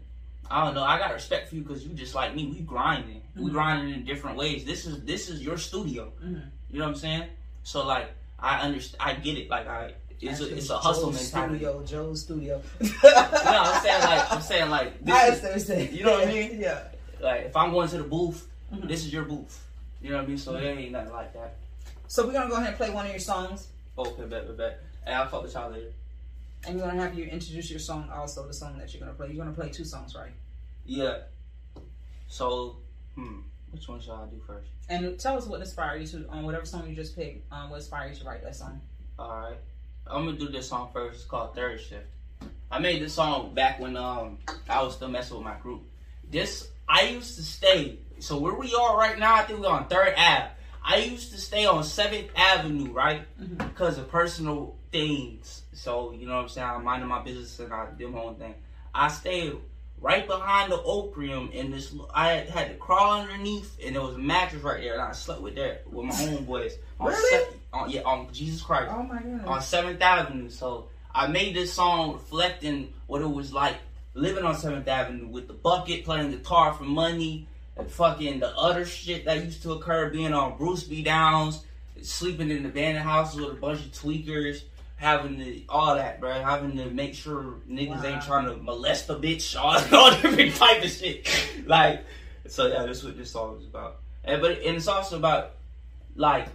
[0.50, 0.84] I don't know.
[0.84, 2.48] I got respect for you because you just like me.
[2.48, 3.22] We grinding.
[3.38, 3.54] We Mhm.
[3.54, 4.66] grinding in different ways.
[4.66, 6.12] This is this is your studio.
[6.22, 6.50] Mhm.
[6.70, 7.30] You know what I'm saying?
[7.64, 9.02] So like I understand.
[9.02, 9.50] I get it.
[9.50, 11.58] Like I, it's a, it's a hustle Joe's mentality.
[11.60, 12.62] Studio, Joe's studio.
[12.80, 14.04] What I'm saying?
[14.04, 15.92] Like I'm saying like this I is, understand.
[15.94, 16.60] you know what I mean?
[16.60, 16.84] Yeah.
[17.20, 18.88] like if I'm going to the booth, Mhm.
[18.88, 19.60] this is your booth.
[20.02, 20.38] You know what I mean?
[20.38, 21.56] So it ain't nothing like that.
[22.08, 23.68] So we're gonna go ahead and play one of your songs.
[23.98, 24.80] Okay, bet, bet, bet.
[25.06, 25.92] Hey, I'll fuck with y'all later.
[26.66, 29.28] And we're gonna have you introduce your song, also the song that you're gonna play.
[29.28, 30.32] You're gonna play two songs, right?
[30.86, 31.20] Yeah.
[32.28, 32.78] So,
[33.16, 33.40] hmm,
[33.72, 34.70] which one should I do first?
[34.90, 37.52] And tell us what inspired you to on whatever song you just picked.
[37.52, 38.82] Um, what inspired you to write that song?
[39.20, 39.58] All right,
[40.08, 41.16] I'm gonna do this song first.
[41.22, 42.06] It's called Third Shift.
[42.70, 44.38] I made this song back when um
[44.70, 45.84] I was still messing with my group.
[46.30, 48.00] This I used to stay.
[48.20, 50.50] So where we are right now, I think we're on Third Ave.
[50.84, 53.22] I used to stay on Seventh Avenue, right?
[53.40, 53.58] Mhm.
[53.58, 55.64] Because of personal things.
[55.74, 56.68] So you know what I'm saying.
[56.68, 58.56] I'm minding my business and I did my own thing.
[58.94, 59.56] I stayed
[60.00, 64.20] right behind the Opium, and this I had, to crawl underneath, and there was a
[64.20, 66.74] mattress right there, and I slept with that with my homeboys.
[67.00, 67.30] Really?
[67.30, 69.46] Se- on, yeah, on Jesus Christ Oh my goodness.
[69.48, 70.50] on Seventh Avenue.
[70.50, 73.76] So I made this song reflecting what it was like
[74.14, 78.86] living on Seventh Avenue with the bucket, playing guitar for money, and fucking the other
[78.86, 81.02] shit that used to occur, being on Bruce B.
[81.04, 81.64] Downs,
[82.02, 84.64] sleeping in abandoned houses with a bunch of tweakers.
[84.98, 86.32] Having to all that, bro.
[86.44, 88.06] Having to make sure niggas Wow.
[88.06, 91.28] ain't trying to molest a bitch, all, all different type of shit.
[91.66, 92.06] Like,
[92.48, 93.98] so yeah, that's what this song is about.
[94.24, 95.54] And but and it's also about
[96.16, 96.48] like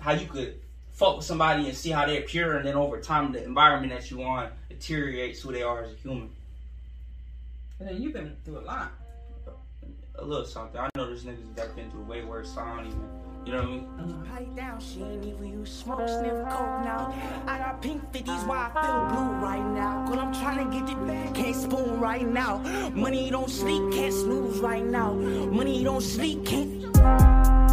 [0.00, 0.60] how you could
[0.94, 4.10] fuck with somebody and see how they're pure, and then over time, the environment that
[4.10, 6.30] you on deteriorates who they are as a human.
[7.80, 8.92] and then you've been through a lot.
[10.16, 10.80] A little something.
[10.80, 12.54] I know there's niggas that been through way worse.
[12.54, 13.08] So I don't even,
[13.44, 14.26] you know what I mean?
[14.30, 17.12] Pipe down, she ain't even use smoke, sniff coke now.
[17.48, 20.06] I got pink 50s, why I feel blue right now.
[20.06, 22.58] Cause I'm trying to get it back, can't spoon right now.
[22.94, 25.14] Money don't sleep, can't snooze right now.
[25.14, 27.63] Money don't sleep, can't.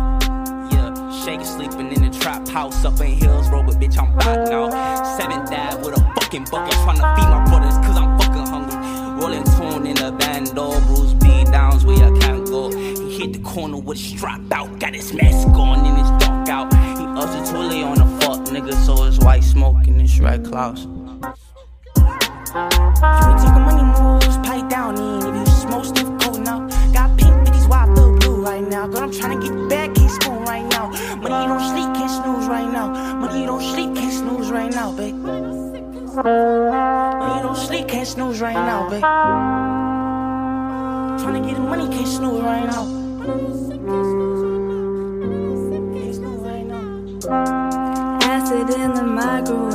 [1.24, 4.72] Shake sleeping in the trap house up in Hillsborough, but bitch, I'm back now.
[5.18, 9.22] Seven Ave with a fucking bucket, trying to feed my brothers, cause I'm fucking hungry.
[9.22, 12.72] Rolling tune in the band, all Bruce B downs where I can't go.
[12.72, 16.50] He hit the corner with a strap out, got his mask on and his dark
[16.50, 16.74] out.
[16.74, 20.44] He ushered to lay on the fuck nigga, so it's white smoke in his red
[20.44, 20.86] clouds.
[20.86, 20.92] You
[22.58, 25.36] ain't talking money moves, pipe down in.
[25.36, 26.68] If you smoke, sniff cold now.
[26.94, 28.88] Got pink 50s, why I blue right now.
[28.88, 30.01] Girl, I'm trying to get back,
[30.82, 30.90] now.
[31.16, 32.88] Money don't sleep, can't snooze right now.
[33.16, 35.16] Money don't sleep, can't snooze right now, babe.
[35.16, 35.82] Money
[37.42, 39.02] don't sleep, can't snooze right now, babe.
[41.22, 42.88] Trying to get the money, can't snooze right now.
[48.24, 49.71] Acid in the microwave.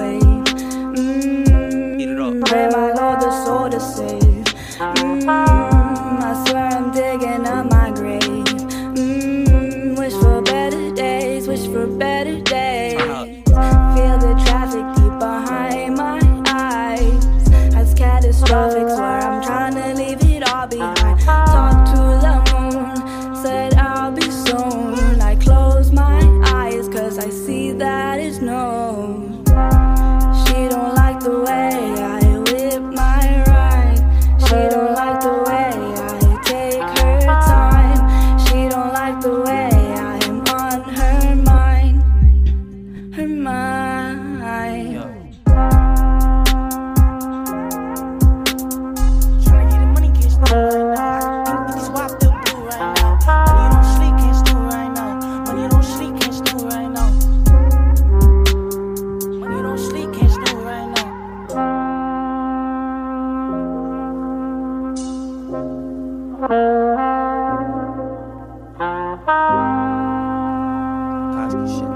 [71.64, 71.92] Shit.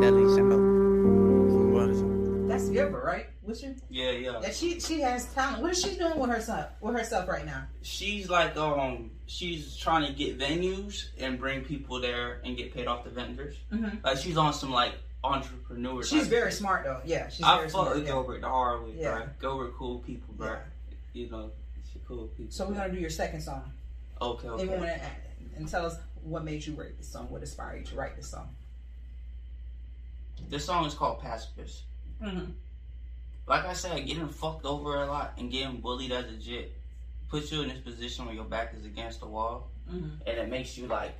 [0.00, 0.62] Deadly symbol.
[2.48, 3.26] That's Giver, right?
[3.42, 3.72] What's your?
[3.90, 4.38] Yeah, yeah.
[4.40, 5.62] That she she has talent.
[5.62, 6.66] What is she doing with herself?
[6.80, 7.64] With herself right now?
[7.82, 12.86] She's like, um, she's trying to get venues and bring people there and get paid
[12.86, 13.56] off the vendors.
[13.72, 14.04] Mm-hmm.
[14.04, 14.92] Like she's on some like
[15.24, 16.02] entrepreneur.
[16.02, 16.58] She's type very shit.
[16.60, 17.00] smart though.
[17.04, 17.94] Yeah, she's I very fuck smart.
[17.96, 18.10] with yeah.
[18.12, 19.14] Gilbert the hard way, Yeah.
[19.14, 19.26] bro.
[19.40, 20.48] Gilbert cool people, bro.
[20.50, 20.58] Yeah.
[21.14, 21.50] You know,
[21.92, 22.52] she cool people.
[22.52, 23.72] So we're gonna do your second song.
[24.20, 24.76] Okay, And, okay.
[24.78, 25.00] wanna,
[25.56, 27.26] and tell us what made you write this song.
[27.30, 28.48] What inspired you to write this song?
[30.48, 31.82] This song is called Pacifist.
[32.22, 32.50] Mm-hmm.
[33.46, 36.72] Like I said, getting fucked over a lot and getting bullied as a jit
[37.28, 40.10] puts you in this position where your back is against the wall, Mm-hmm.
[40.28, 41.12] and it makes you like,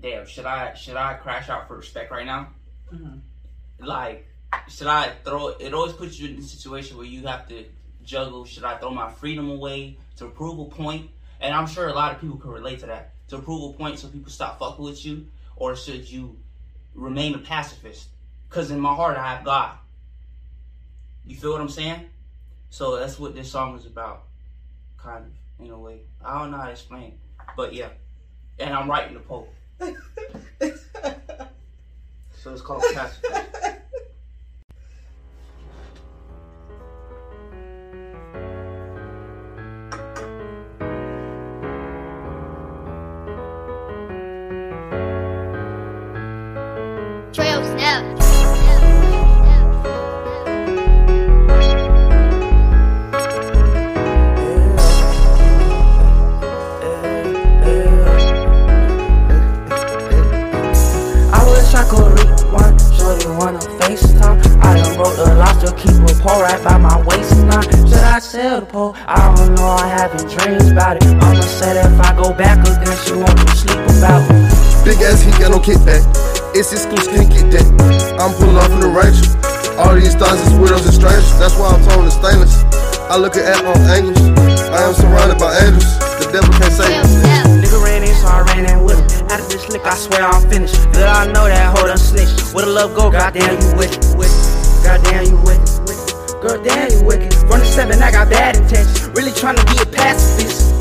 [0.00, 2.48] damn, should I should I crash out for respect right now?
[2.94, 3.84] Mm-hmm.
[3.84, 4.28] Like,
[4.68, 5.48] should I throw?
[5.48, 7.64] It always puts you in a situation where you have to
[8.04, 8.44] juggle.
[8.44, 11.10] Should I throw my freedom away to prove a point?
[11.40, 13.11] And I'm sure a lot of people can relate to that.
[13.32, 16.36] To prove a point, so people stop fucking with you, or should you
[16.94, 18.08] remain a pacifist?
[18.46, 19.78] Because in my heart, I have God.
[21.24, 22.10] You feel what I'm saying?
[22.68, 24.24] So that's what this song is about,
[24.98, 25.32] kind of
[25.64, 26.00] in a way.
[26.22, 27.18] I don't know how to explain,
[27.56, 27.88] but yeah.
[28.58, 29.48] And I'm writing the poem,
[29.80, 29.96] so
[32.52, 33.56] it's called pacifist.
[68.70, 71.04] Start having dreams about it.
[71.16, 74.84] Mama said if I go back again, she won't sleep about it.
[74.84, 76.02] Big ass heat, got no kickback.
[76.54, 77.66] It's exclusive, can't get that.
[78.20, 79.26] I'm pulling off in the Rachel.
[79.78, 81.32] All these stars is widows and strangers.
[81.38, 82.54] That's why I'm throwing the stainless.
[83.08, 84.20] I look at all angles.
[84.70, 85.86] I am surrounded by angels.
[86.20, 87.64] The devil can't save me.
[87.64, 89.26] Nigga ran in, so I ran in with him.
[89.32, 90.76] After this lick, I swear I'm finished.
[90.92, 92.54] Little I know that hoe done snitched.
[92.54, 94.04] Where the love go, goddamn you wicked.
[94.84, 95.72] Goddamn you wicked.
[96.42, 97.31] Girl, damn you wicked.
[97.72, 99.08] From the seven, I got bad intentions.
[99.16, 100.72] Really trying to be a pacifist.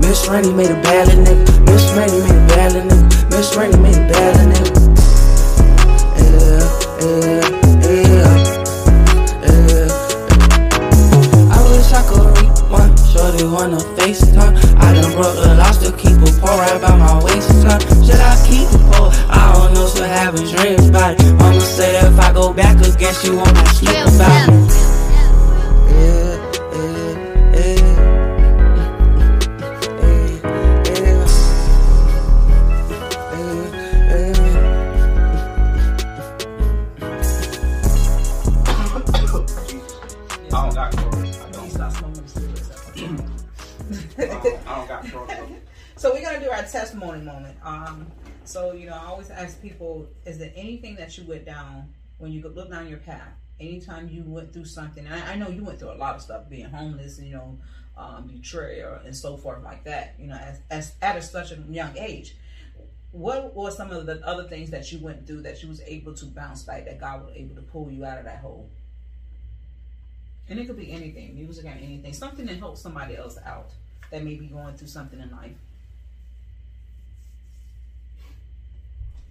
[0.00, 1.66] Miss Rainey made a bad little nigga.
[1.70, 3.30] Miss Rainey made a bad little nigga.
[3.30, 4.90] Miss Rainey made a bad little nigga.
[6.18, 6.66] Yeah,
[6.98, 7.46] yeah,
[7.86, 8.26] yeah,
[9.46, 9.86] yeah.
[11.46, 12.34] I wish I could
[12.66, 12.90] one.
[13.06, 14.58] Shorty wanna FaceTime.
[14.82, 17.78] I done broke the law, still keep a pole right by my waistline.
[18.02, 19.14] Should I keep a pole?
[19.30, 21.32] I don't know, still having dreams about it.
[21.34, 23.54] Mama said if I go back again, she won't
[51.20, 53.32] you went down when you look down your path?
[53.58, 56.48] Anytime you went through something, I, I know you went through a lot of stuff,
[56.48, 57.58] being homeless, and you know,
[57.96, 60.14] um, betrayal and so forth like that.
[60.18, 62.36] You know, as, as at a, such a young age.
[63.12, 66.14] What were some of the other things that you went through that you was able
[66.14, 66.84] to bounce back?
[66.84, 68.70] That God was able to pull you out of that hole?
[70.48, 73.70] And it could be anything, music or anything, something that helps somebody else out
[74.10, 75.52] that may be going through something in life.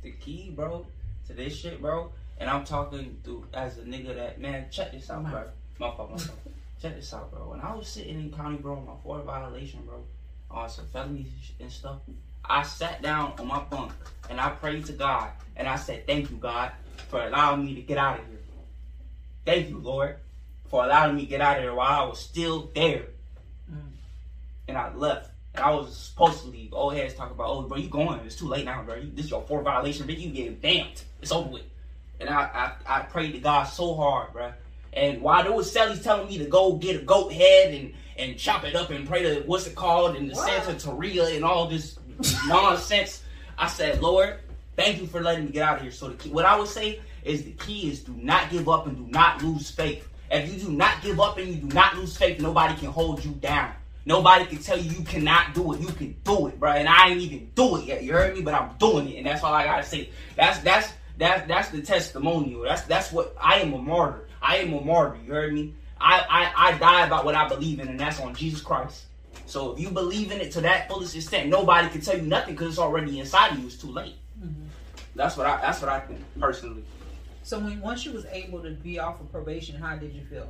[0.01, 0.85] the key, bro,
[1.29, 2.11] to this shit, bro.
[2.39, 4.65] And I'm talking through as a nigga that man.
[4.71, 5.45] Check this out, bro.
[5.79, 6.39] My fault, my fault.
[6.81, 7.49] check this out, bro.
[7.49, 10.03] When I was sitting in county, bro, on my fourth violation, bro,
[10.49, 11.27] on some felonies
[11.59, 11.99] and stuff,
[12.43, 13.91] I sat down on my bunk
[14.29, 16.71] and I prayed to God and I said, "Thank you, God,
[17.09, 18.39] for allowing me to get out of here.
[19.45, 20.17] Thank you, Lord,
[20.69, 23.05] for allowing me to get out of here while I was still there."
[24.67, 25.31] And I left.
[25.55, 26.73] And I was supposed to leave.
[26.73, 28.19] Old heads talking about, oh, bro, you going.
[28.21, 28.95] It's too late now, bro.
[28.95, 30.19] You, this is your fourth violation, bitch.
[30.19, 31.01] You get damned.
[31.21, 31.63] It's over with.
[32.19, 34.53] And I, I, I prayed to God so hard, bro.
[34.93, 38.37] And while there was Sally's telling me to go get a goat head and, and
[38.37, 41.97] chop it up and pray to, what's it called, and the Santeria and all this
[42.47, 43.23] nonsense,
[43.57, 44.39] I said, Lord,
[44.75, 45.91] thank you for letting me get out of here.
[45.91, 48.87] So the key, what I would say is the key is do not give up
[48.87, 50.07] and do not lose faith.
[50.31, 53.23] If you do not give up and you do not lose faith, nobody can hold
[53.23, 53.73] you down.
[54.09, 55.81] Nobody can tell you you cannot do it.
[55.81, 56.71] You can do it, bro.
[56.71, 58.03] And I ain't even do it yet.
[58.03, 58.41] You heard me?
[58.41, 60.09] But I'm doing it, and that's all I gotta say.
[60.35, 62.63] That's that's that's that's the testimonial.
[62.63, 64.27] That's that's what I am a martyr.
[64.41, 65.19] I am a martyr.
[65.23, 65.75] You heard me?
[66.01, 69.05] I I, I die about what I believe in, and that's on Jesus Christ.
[69.45, 72.55] So if you believe in it to that fullest extent, nobody can tell you nothing
[72.55, 73.67] because it's already inside of you.
[73.67, 74.15] It's too late.
[74.43, 74.63] Mm-hmm.
[75.13, 76.83] That's what I that's what I think personally.
[77.43, 80.49] So when once you was able to be off of probation, how did you feel?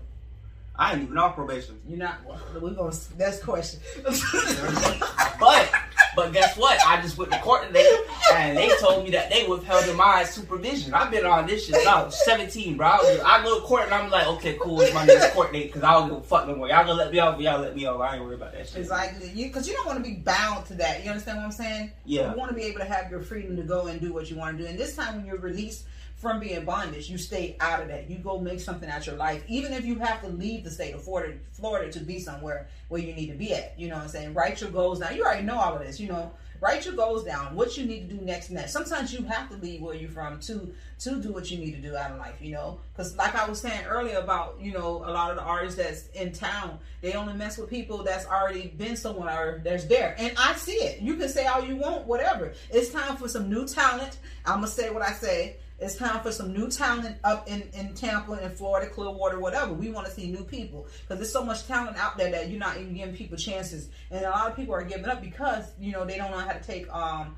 [0.80, 1.78] I ain't even on probation.
[1.86, 2.20] You're not.
[2.60, 2.96] We're gonna.
[3.18, 3.82] That's question.
[5.40, 5.72] But
[6.18, 6.78] but guess what?
[6.86, 7.88] I just went to court today
[8.34, 10.94] and they told me that they withheld my supervision.
[10.94, 12.88] I've been on this shit since I was 17, bro.
[12.88, 15.54] I, was- I go to court and I'm like, okay, cool, it's my next court
[15.54, 16.68] date because I don't give a fuck no more.
[16.68, 18.02] Y'all gonna let me off, but y'all let me off.
[18.02, 18.80] I ain't worried about that shit.
[18.82, 21.04] It's like you because you don't want to be bound to that.
[21.06, 21.92] You understand what I'm saying?
[22.04, 22.32] Yeah.
[22.34, 24.36] You want to be able to have your freedom to go and do what you
[24.36, 24.70] want to do.
[24.70, 25.86] And this time when you're released
[26.20, 28.10] from being bondage, you stay out of that.
[28.10, 30.94] You go make something out your life, even if you have to leave the state
[30.94, 33.74] of Florida, Florida to be somewhere where you need to be at.
[33.80, 34.34] You know what I'm saying?
[34.34, 35.16] Write your goals down.
[35.16, 35.98] You already know all of this.
[35.98, 37.56] You know, write your goals down.
[37.56, 38.50] What you need to do next.
[38.50, 38.74] Next.
[38.74, 41.82] Sometimes you have to leave where you're from to to do what you need to
[41.82, 42.36] do out of life.
[42.42, 45.44] You know, because like I was saying earlier about you know a lot of the
[45.44, 50.16] artists that's in town, they only mess with people that's already been somewhere that's there.
[50.18, 51.00] And I see it.
[51.00, 52.54] You can say all you want, whatever.
[52.72, 54.18] It's time for some new talent.
[54.46, 55.56] I'm gonna say what I say.
[55.82, 59.74] It's time for some new talent up in, in Tampa and Florida, Clearwater, whatever.
[59.74, 62.60] We want to see new people because there's so much talent out there that you're
[62.60, 65.94] not even giving people chances, and a lot of people are giving up because you
[65.94, 67.36] know they don't know how to take um,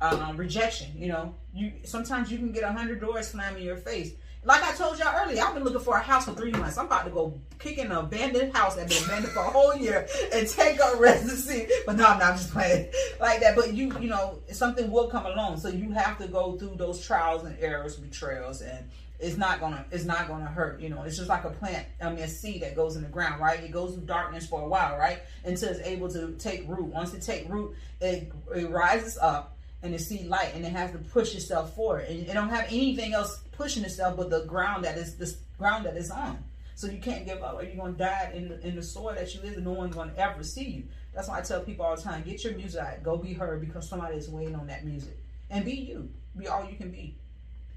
[0.00, 0.88] um, rejection.
[0.96, 4.12] You know, you sometimes you can get a hundred doors slammed in your face.
[4.46, 6.76] Like I told y'all earlier, I've been looking for a house for three months.
[6.76, 9.74] I'm about to go kick in an abandoned house that's been abandoned for a whole
[9.74, 11.66] year and take up residency.
[11.86, 13.56] But no, I'm not just playing like that.
[13.56, 15.60] But you, you know, something will come along.
[15.60, 19.86] So you have to go through those trials and errors, betrayals, and it's not gonna,
[19.90, 20.78] it's not gonna hurt.
[20.78, 21.86] You know, it's just like a plant.
[22.02, 23.60] I mean, a seed that goes in the ground, right?
[23.60, 26.86] It goes through darkness for a while, right, until it's able to take root.
[26.86, 30.90] Once it take root, it, it rises up and it see light and it has
[30.92, 34.84] to push itself forward and it don't have anything else pushing itself but the ground
[34.84, 36.38] that is the ground that it's on
[36.76, 39.32] So you can't give up, or you're gonna die in the, in the soil that
[39.34, 40.82] you live, and no one's gonna ever see you.
[41.14, 43.60] That's why I tell people all the time: get your music out, go be heard,
[43.60, 45.16] because somebody is waiting on that music,
[45.50, 47.16] and be you, be all you can be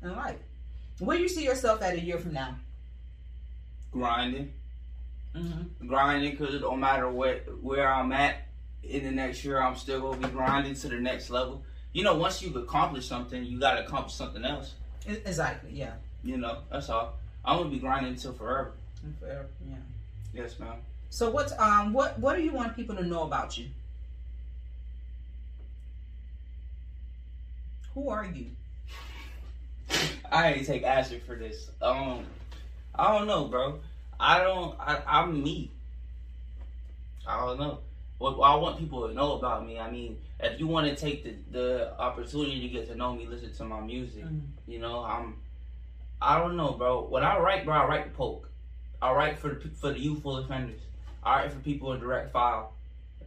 [0.01, 0.39] in life.
[0.99, 2.55] Where do you see yourself at a year from now?
[3.91, 4.53] Grinding,
[5.35, 5.87] Mm-hmm.
[5.87, 8.47] grinding, because it don't matter what where I'm at
[8.81, 11.63] in the next year, I'm still gonna be grinding to the next level.
[11.93, 14.73] You know, once you've accomplished something, you gotta accomplish something else.
[15.07, 15.71] Exactly.
[15.73, 15.93] Yeah.
[16.23, 17.15] You know, that's all.
[17.45, 18.71] I'm gonna be grinding until forever.
[19.19, 19.75] Forever, Yeah.
[20.33, 20.75] Yes, ma'am.
[21.09, 23.67] So what's um what what do you want people to know about you?
[27.93, 28.47] Who are you?
[30.31, 31.71] I ain't take acid for this.
[31.81, 32.25] Um,
[32.93, 33.79] I don't know, bro.
[34.19, 34.77] I don't.
[34.79, 35.71] I, I'm me.
[37.25, 37.79] I don't know.
[38.17, 39.79] What I want people to know about me.
[39.79, 43.26] I mean, if you want to take the the opportunity to get to know me,
[43.26, 44.23] listen to my music.
[44.26, 44.41] Mhm.
[44.67, 45.38] You know, I'm.
[46.21, 47.04] I don't know, bro.
[47.06, 48.50] When I write, bro, I write the poke.
[49.02, 50.82] I write for the for the youthful offenders.
[51.23, 52.73] I write for people in direct file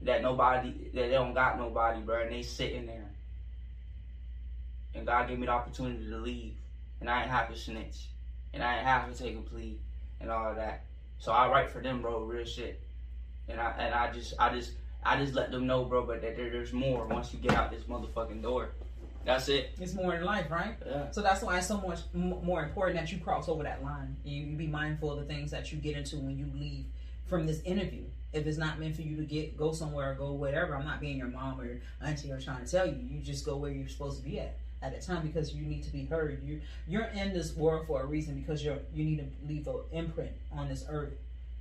[0.02, 3.10] that nobody that they don't got nobody, bro, and they sitting there.
[4.94, 6.54] And God gave me the opportunity to leave,
[7.00, 8.08] and I ain't have to snitch,
[8.52, 9.78] and I ain't have to take a plea,
[10.20, 10.84] and all of that.
[11.18, 12.80] So I write for them, bro, real shit.
[13.48, 14.72] And I and I just I just
[15.04, 17.70] I just let them know, bro, but that there, there's more once you get out
[17.70, 18.70] this motherfucking door.
[19.24, 19.74] That's it.
[19.80, 20.76] It's more in life, right?
[20.86, 21.10] Yeah.
[21.10, 24.16] So that's why it's so much m- more important that you cross over that line.
[24.24, 26.86] You, you be mindful of the things that you get into when you leave
[27.26, 28.04] from this interview.
[28.32, 31.00] If it's not meant for you to get go somewhere or go whatever, I'm not
[31.00, 32.96] being your mom or your auntie or trying to tell you.
[32.96, 35.82] You just go where you're supposed to be at at the time because you need
[35.82, 36.42] to be heard.
[36.44, 39.80] You you're in this world for a reason because you're you need to leave an
[39.92, 41.14] imprint on this earth.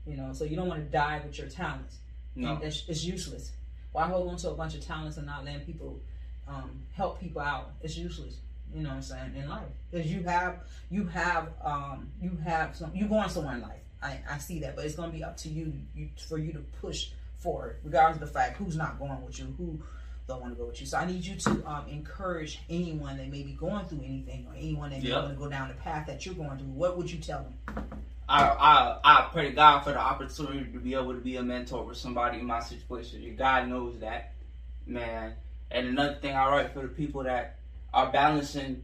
[0.06, 1.98] You know, so you don't want to die with your talents.
[2.40, 2.60] No.
[2.62, 3.52] It's, it's useless.
[3.92, 6.00] Why hold on to a bunch of talents and not letting people
[6.48, 7.72] um, help people out?
[7.82, 8.38] It's useless.
[8.74, 10.60] You know what I'm saying in life because you have
[10.92, 13.82] you have um, you have some you're going somewhere in life.
[14.02, 16.54] I, I see that, but it's going to be up to you, you for you
[16.54, 19.80] to push forward, regardless of the fact who's not going with you, who
[20.28, 20.86] don't want to go with you.
[20.86, 24.54] So I need you to um, encourage anyone that may be going through anything or
[24.56, 26.68] anyone that may want to go down the path that you're going through.
[26.68, 27.84] What would you tell them?
[28.30, 31.44] I, I I pray to God for the opportunity to be able to be a
[31.44, 33.36] mentor for somebody in my situation.
[33.36, 34.34] God knows that,
[34.86, 35.34] man.
[35.72, 37.58] And another thing I write for the people that
[37.92, 38.84] are balancing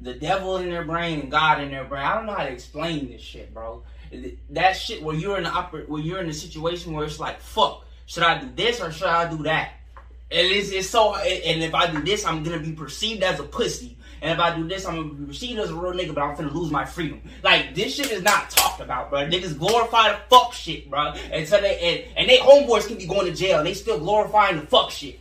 [0.00, 2.04] the devil in their brain and God in their brain.
[2.04, 3.82] I don't know how to explain this shit, bro.
[4.50, 7.40] That shit where you're in the oper- where you're in a situation where it's like,
[7.40, 9.72] fuck, should I do this or should I do that?
[10.30, 13.44] And it's, it's so, and if I do this, I'm gonna be perceived as a
[13.44, 13.96] pussy.
[14.24, 16.34] And if I do this, I'm gonna be perceived as a real nigga, but I'm
[16.34, 17.20] finna lose my freedom.
[17.42, 19.26] Like this shit is not talked about, bro.
[19.26, 21.12] Niggas glorify the fuck shit, bro.
[21.30, 23.62] And so they and, and they homeboys can be going to jail.
[23.62, 25.20] They still glorifying the fuck shit.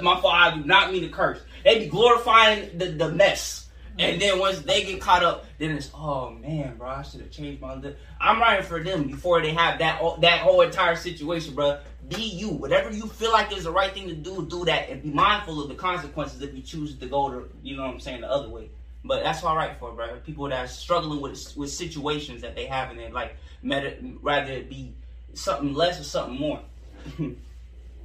[0.00, 0.34] My fault.
[0.34, 1.40] I do not mean to curse.
[1.64, 3.68] They be glorifying the, the mess.
[3.98, 7.32] And then once they get caught up, then it's oh man, bro, I should have
[7.32, 7.74] changed my.
[7.74, 11.80] li-" I'm writing for them before they have that that whole entire situation, bro.
[12.08, 12.48] Be you.
[12.48, 15.62] Whatever you feel like is the right thing to do, do that, and be mindful
[15.62, 18.30] of the consequences if you choose to go to, you know what I'm saying, the
[18.30, 18.70] other way.
[19.04, 20.16] But that's I write for, bro.
[20.24, 24.52] People that are struggling with with situations that they have in their life, med- rather
[24.52, 24.92] it be
[25.34, 26.60] something less or something more.
[27.18, 27.36] you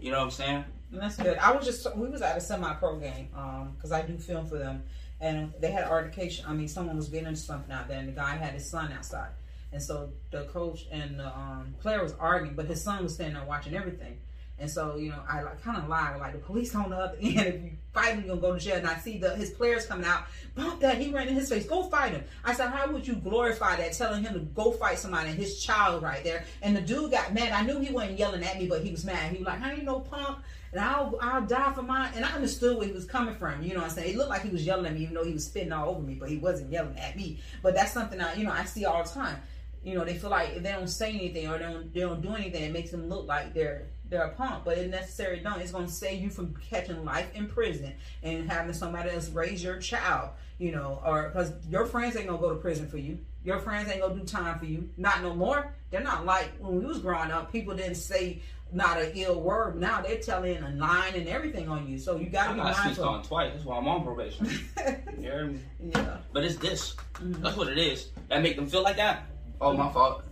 [0.01, 0.65] know what I'm saying?
[0.91, 1.37] That's good.
[1.39, 4.45] I was just we was at a semi pro game um, because I do film
[4.45, 4.83] for them,
[5.19, 6.45] and they had altercation.
[6.47, 8.91] I mean, someone was getting into something out there, and the guy had his son
[8.93, 9.31] outside,
[9.73, 13.35] and so the coach and the um, player was arguing, but his son was standing
[13.35, 14.19] there watching everything.
[14.59, 17.17] And so, you know, I like, kind of lied, like the police on the other
[17.19, 17.37] end.
[17.37, 18.77] If you fight him, you're gonna go to jail.
[18.77, 20.99] And I see the his players coming out, bump that.
[20.99, 21.65] He ran in his face.
[21.65, 22.23] Go fight him.
[22.45, 23.93] I said, how would you glorify that?
[23.93, 26.45] Telling him to go fight somebody, and his child right there.
[26.61, 27.51] And the dude got mad.
[27.51, 29.31] I knew he wasn't yelling at me, but he was mad.
[29.31, 30.37] He was like, I ain't no punk?"
[30.71, 32.11] And I'll I'll die for mine.
[32.15, 33.63] And I understood where he was coming from.
[33.63, 34.13] You know what I'm saying?
[34.13, 36.01] It looked like he was yelling at me, even though he was spitting all over
[36.01, 37.39] me, but he wasn't yelling at me.
[37.61, 39.37] But that's something I you know I see all the time.
[39.83, 42.21] You know, they feel like if they don't say anything or they don't they don't
[42.21, 45.59] do anything, it makes them look like they're they're a punk, but it necessarily don't.
[45.59, 49.63] It's going to save you from catching life in prison and having somebody else raise
[49.63, 50.29] your child,
[50.59, 53.17] you know, or because your friends ain't gonna go to prison for you.
[53.43, 54.89] Your friends ain't gonna do time for you.
[54.97, 55.73] Not no more.
[55.89, 57.51] They're not like when we was growing up.
[57.51, 59.79] People didn't say not an ill word.
[59.79, 61.97] Now they're telling a line and everything on you.
[61.99, 63.05] So you got I to be got snitched mindful.
[63.09, 63.51] on twice.
[63.53, 64.45] That's why I'm on probation.
[65.17, 65.59] you hear me?
[65.93, 66.17] yeah.
[66.31, 66.95] But it's this.
[67.15, 67.41] Mhm.
[67.41, 68.09] That's what it is.
[68.29, 69.25] That make them feel like that.
[69.63, 70.23] Oh, my fault.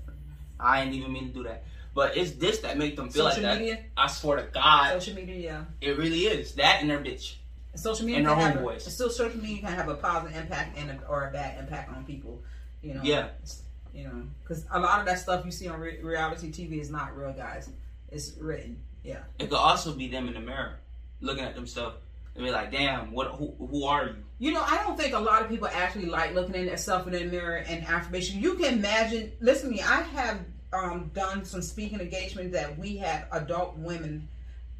[0.59, 1.63] I ain't even mean to do that.
[1.93, 3.75] But it's this that make them feel Social like media.
[3.75, 3.83] that.
[3.97, 5.35] I swear to God, Social media.
[5.37, 5.63] Yeah.
[5.89, 6.53] it really is.
[6.53, 7.35] That and their bitch.
[7.75, 8.81] Social media And their homeboys.
[8.81, 12.03] still social media can have a positive impact and a, or a bad impact on
[12.05, 12.41] people.
[12.81, 13.01] You know.
[13.03, 13.29] Yeah.
[13.93, 16.89] You know, because a lot of that stuff you see on re- reality TV is
[16.89, 17.69] not real, guys.
[18.09, 18.77] It's written.
[19.03, 19.19] Yeah.
[19.39, 20.77] It could also be them in the mirror,
[21.19, 21.97] looking at themselves.
[22.35, 23.27] They be like, damn, what?
[23.31, 24.15] Who, who are you?
[24.39, 27.13] You know, I don't think a lot of people actually like looking at themselves in
[27.13, 28.39] the mirror and affirmation.
[28.41, 29.31] You can imagine.
[29.41, 29.81] Listen to me.
[29.81, 30.39] I have
[30.73, 34.27] um, done some speaking engagements that we had adult women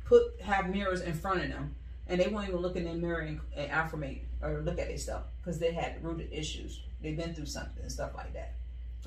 [0.06, 1.76] put have mirrors in front of them,
[2.08, 4.98] and they won't even look in their mirror and, and affirmate or look at their
[4.98, 6.80] stuff because they had rooted issues.
[7.02, 8.54] They've been through something and stuff like that.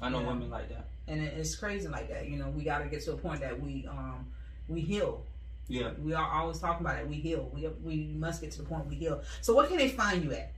[0.03, 0.87] I know women like that.
[1.09, 2.29] And it- it's crazy like that.
[2.29, 4.27] You know, we got to get to a point that we um
[4.69, 5.25] we heal.
[5.69, 5.91] Yeah.
[5.99, 7.09] We are always talking about it.
[7.09, 7.51] We heal.
[7.55, 9.23] We we must get to the point we heal.
[9.41, 10.53] So what can they find you at?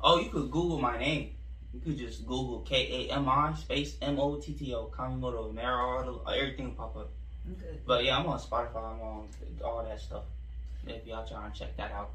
[0.00, 1.30] Oh, you could Google my name.
[1.72, 5.54] You could just Google K A M I space M O T T O Kamimoto
[5.54, 6.04] Mara.
[6.34, 7.10] Everything will pop up.
[7.52, 7.78] Okay.
[7.86, 8.76] But yeah, I'm on Spotify.
[8.76, 9.28] I'm on
[9.64, 10.24] all that stuff.
[10.86, 12.10] If y'all trying to check that out.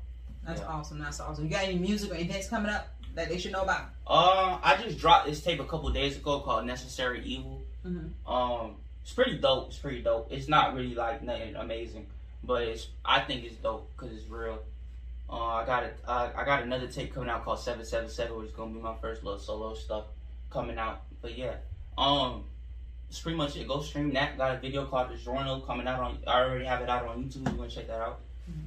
[0.46, 0.68] That's Yeah.
[0.68, 1.00] awesome.
[1.00, 1.46] That's awesome.
[1.46, 3.86] You got any music or events coming up that they should know about?
[4.06, 7.62] Uh, I just dropped this tape a couple days ago called Necessary Evil.
[7.86, 8.12] Mhm.
[8.28, 9.70] Um, it's pretty dope.
[9.70, 10.32] It's pretty dope.
[10.32, 12.08] It's not really like nothing amazing,
[12.46, 14.60] but it's I think it's dope because it's real.
[15.30, 15.98] Uh, I got it.
[16.08, 18.80] Uh, I got another tape coming out called Seven Seven Seven, which is gonna be
[18.80, 20.06] my first little solo stuff
[20.50, 21.02] coming out.
[21.22, 21.56] But yeah,
[21.98, 22.44] um,
[23.10, 23.68] it's pretty much it.
[23.68, 24.38] Go stream that.
[24.38, 26.20] Got a video called The Journal coming out on.
[26.28, 27.52] I already have it out on YouTube.
[27.52, 28.20] You wanna check that out?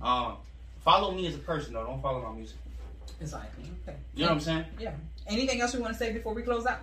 [0.03, 0.37] Um,
[0.85, 1.85] follow me as a person though.
[1.85, 2.57] Don't follow my music.
[3.21, 3.65] Exactly.
[3.83, 3.97] Okay.
[4.15, 4.65] You know what I'm saying?
[4.79, 4.93] Yeah.
[5.27, 6.81] Anything else we want to say before we close out?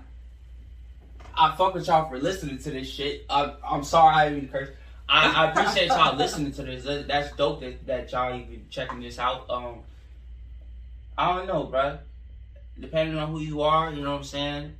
[1.37, 3.25] I fuck with y'all for listening to this shit.
[3.29, 4.69] I, I'm sorry I even curse.
[5.07, 6.83] I, I appreciate y'all listening to this.
[6.83, 9.49] That, that's dope that, that y'all even checking this out.
[9.49, 9.79] Um,
[11.17, 11.99] I don't know, bruh.
[12.79, 14.73] Depending on who you are, you know what I'm saying.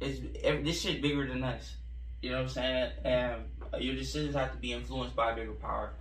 [0.00, 1.74] It's ev- this shit bigger than us.
[2.20, 2.90] You know what I'm saying?
[3.04, 3.34] And
[3.82, 5.92] your decisions have to be influenced by a bigger power,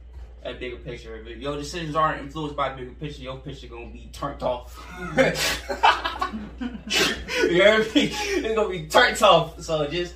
[0.43, 1.15] a bigger picture.
[1.15, 4.77] If your decisions aren't influenced by a bigger picture, your picture gonna be turned off.
[6.59, 8.11] you hear me?
[8.11, 9.61] It's gonna be turned off.
[9.61, 10.15] So just,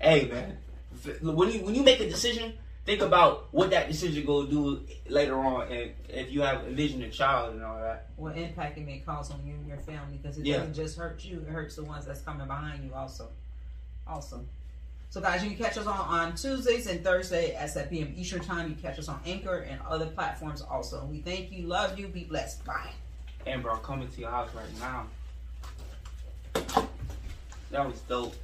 [0.00, 0.56] hey man,
[1.22, 2.54] when you when you make a decision,
[2.84, 7.10] think about what that decision gonna do later on, and if you have envisioned a
[7.10, 8.08] child and all that.
[8.16, 10.58] What impact it may cause on you and your family because it Yeah.
[10.58, 13.28] doesn't just hurt you; it hurts the ones that's coming behind you also.
[14.06, 14.46] Awesome.
[15.10, 18.12] So, guys, you can catch us on, on Tuesdays and Thursday at 7 p.m.
[18.16, 18.68] Eastern Time.
[18.68, 21.04] You can catch us on Anchor and other platforms also.
[21.06, 22.64] We thank you, love you, be blessed.
[22.64, 22.90] Bye.
[23.46, 25.06] And bro, I'm coming to your house right now.
[27.70, 28.34] That was dope.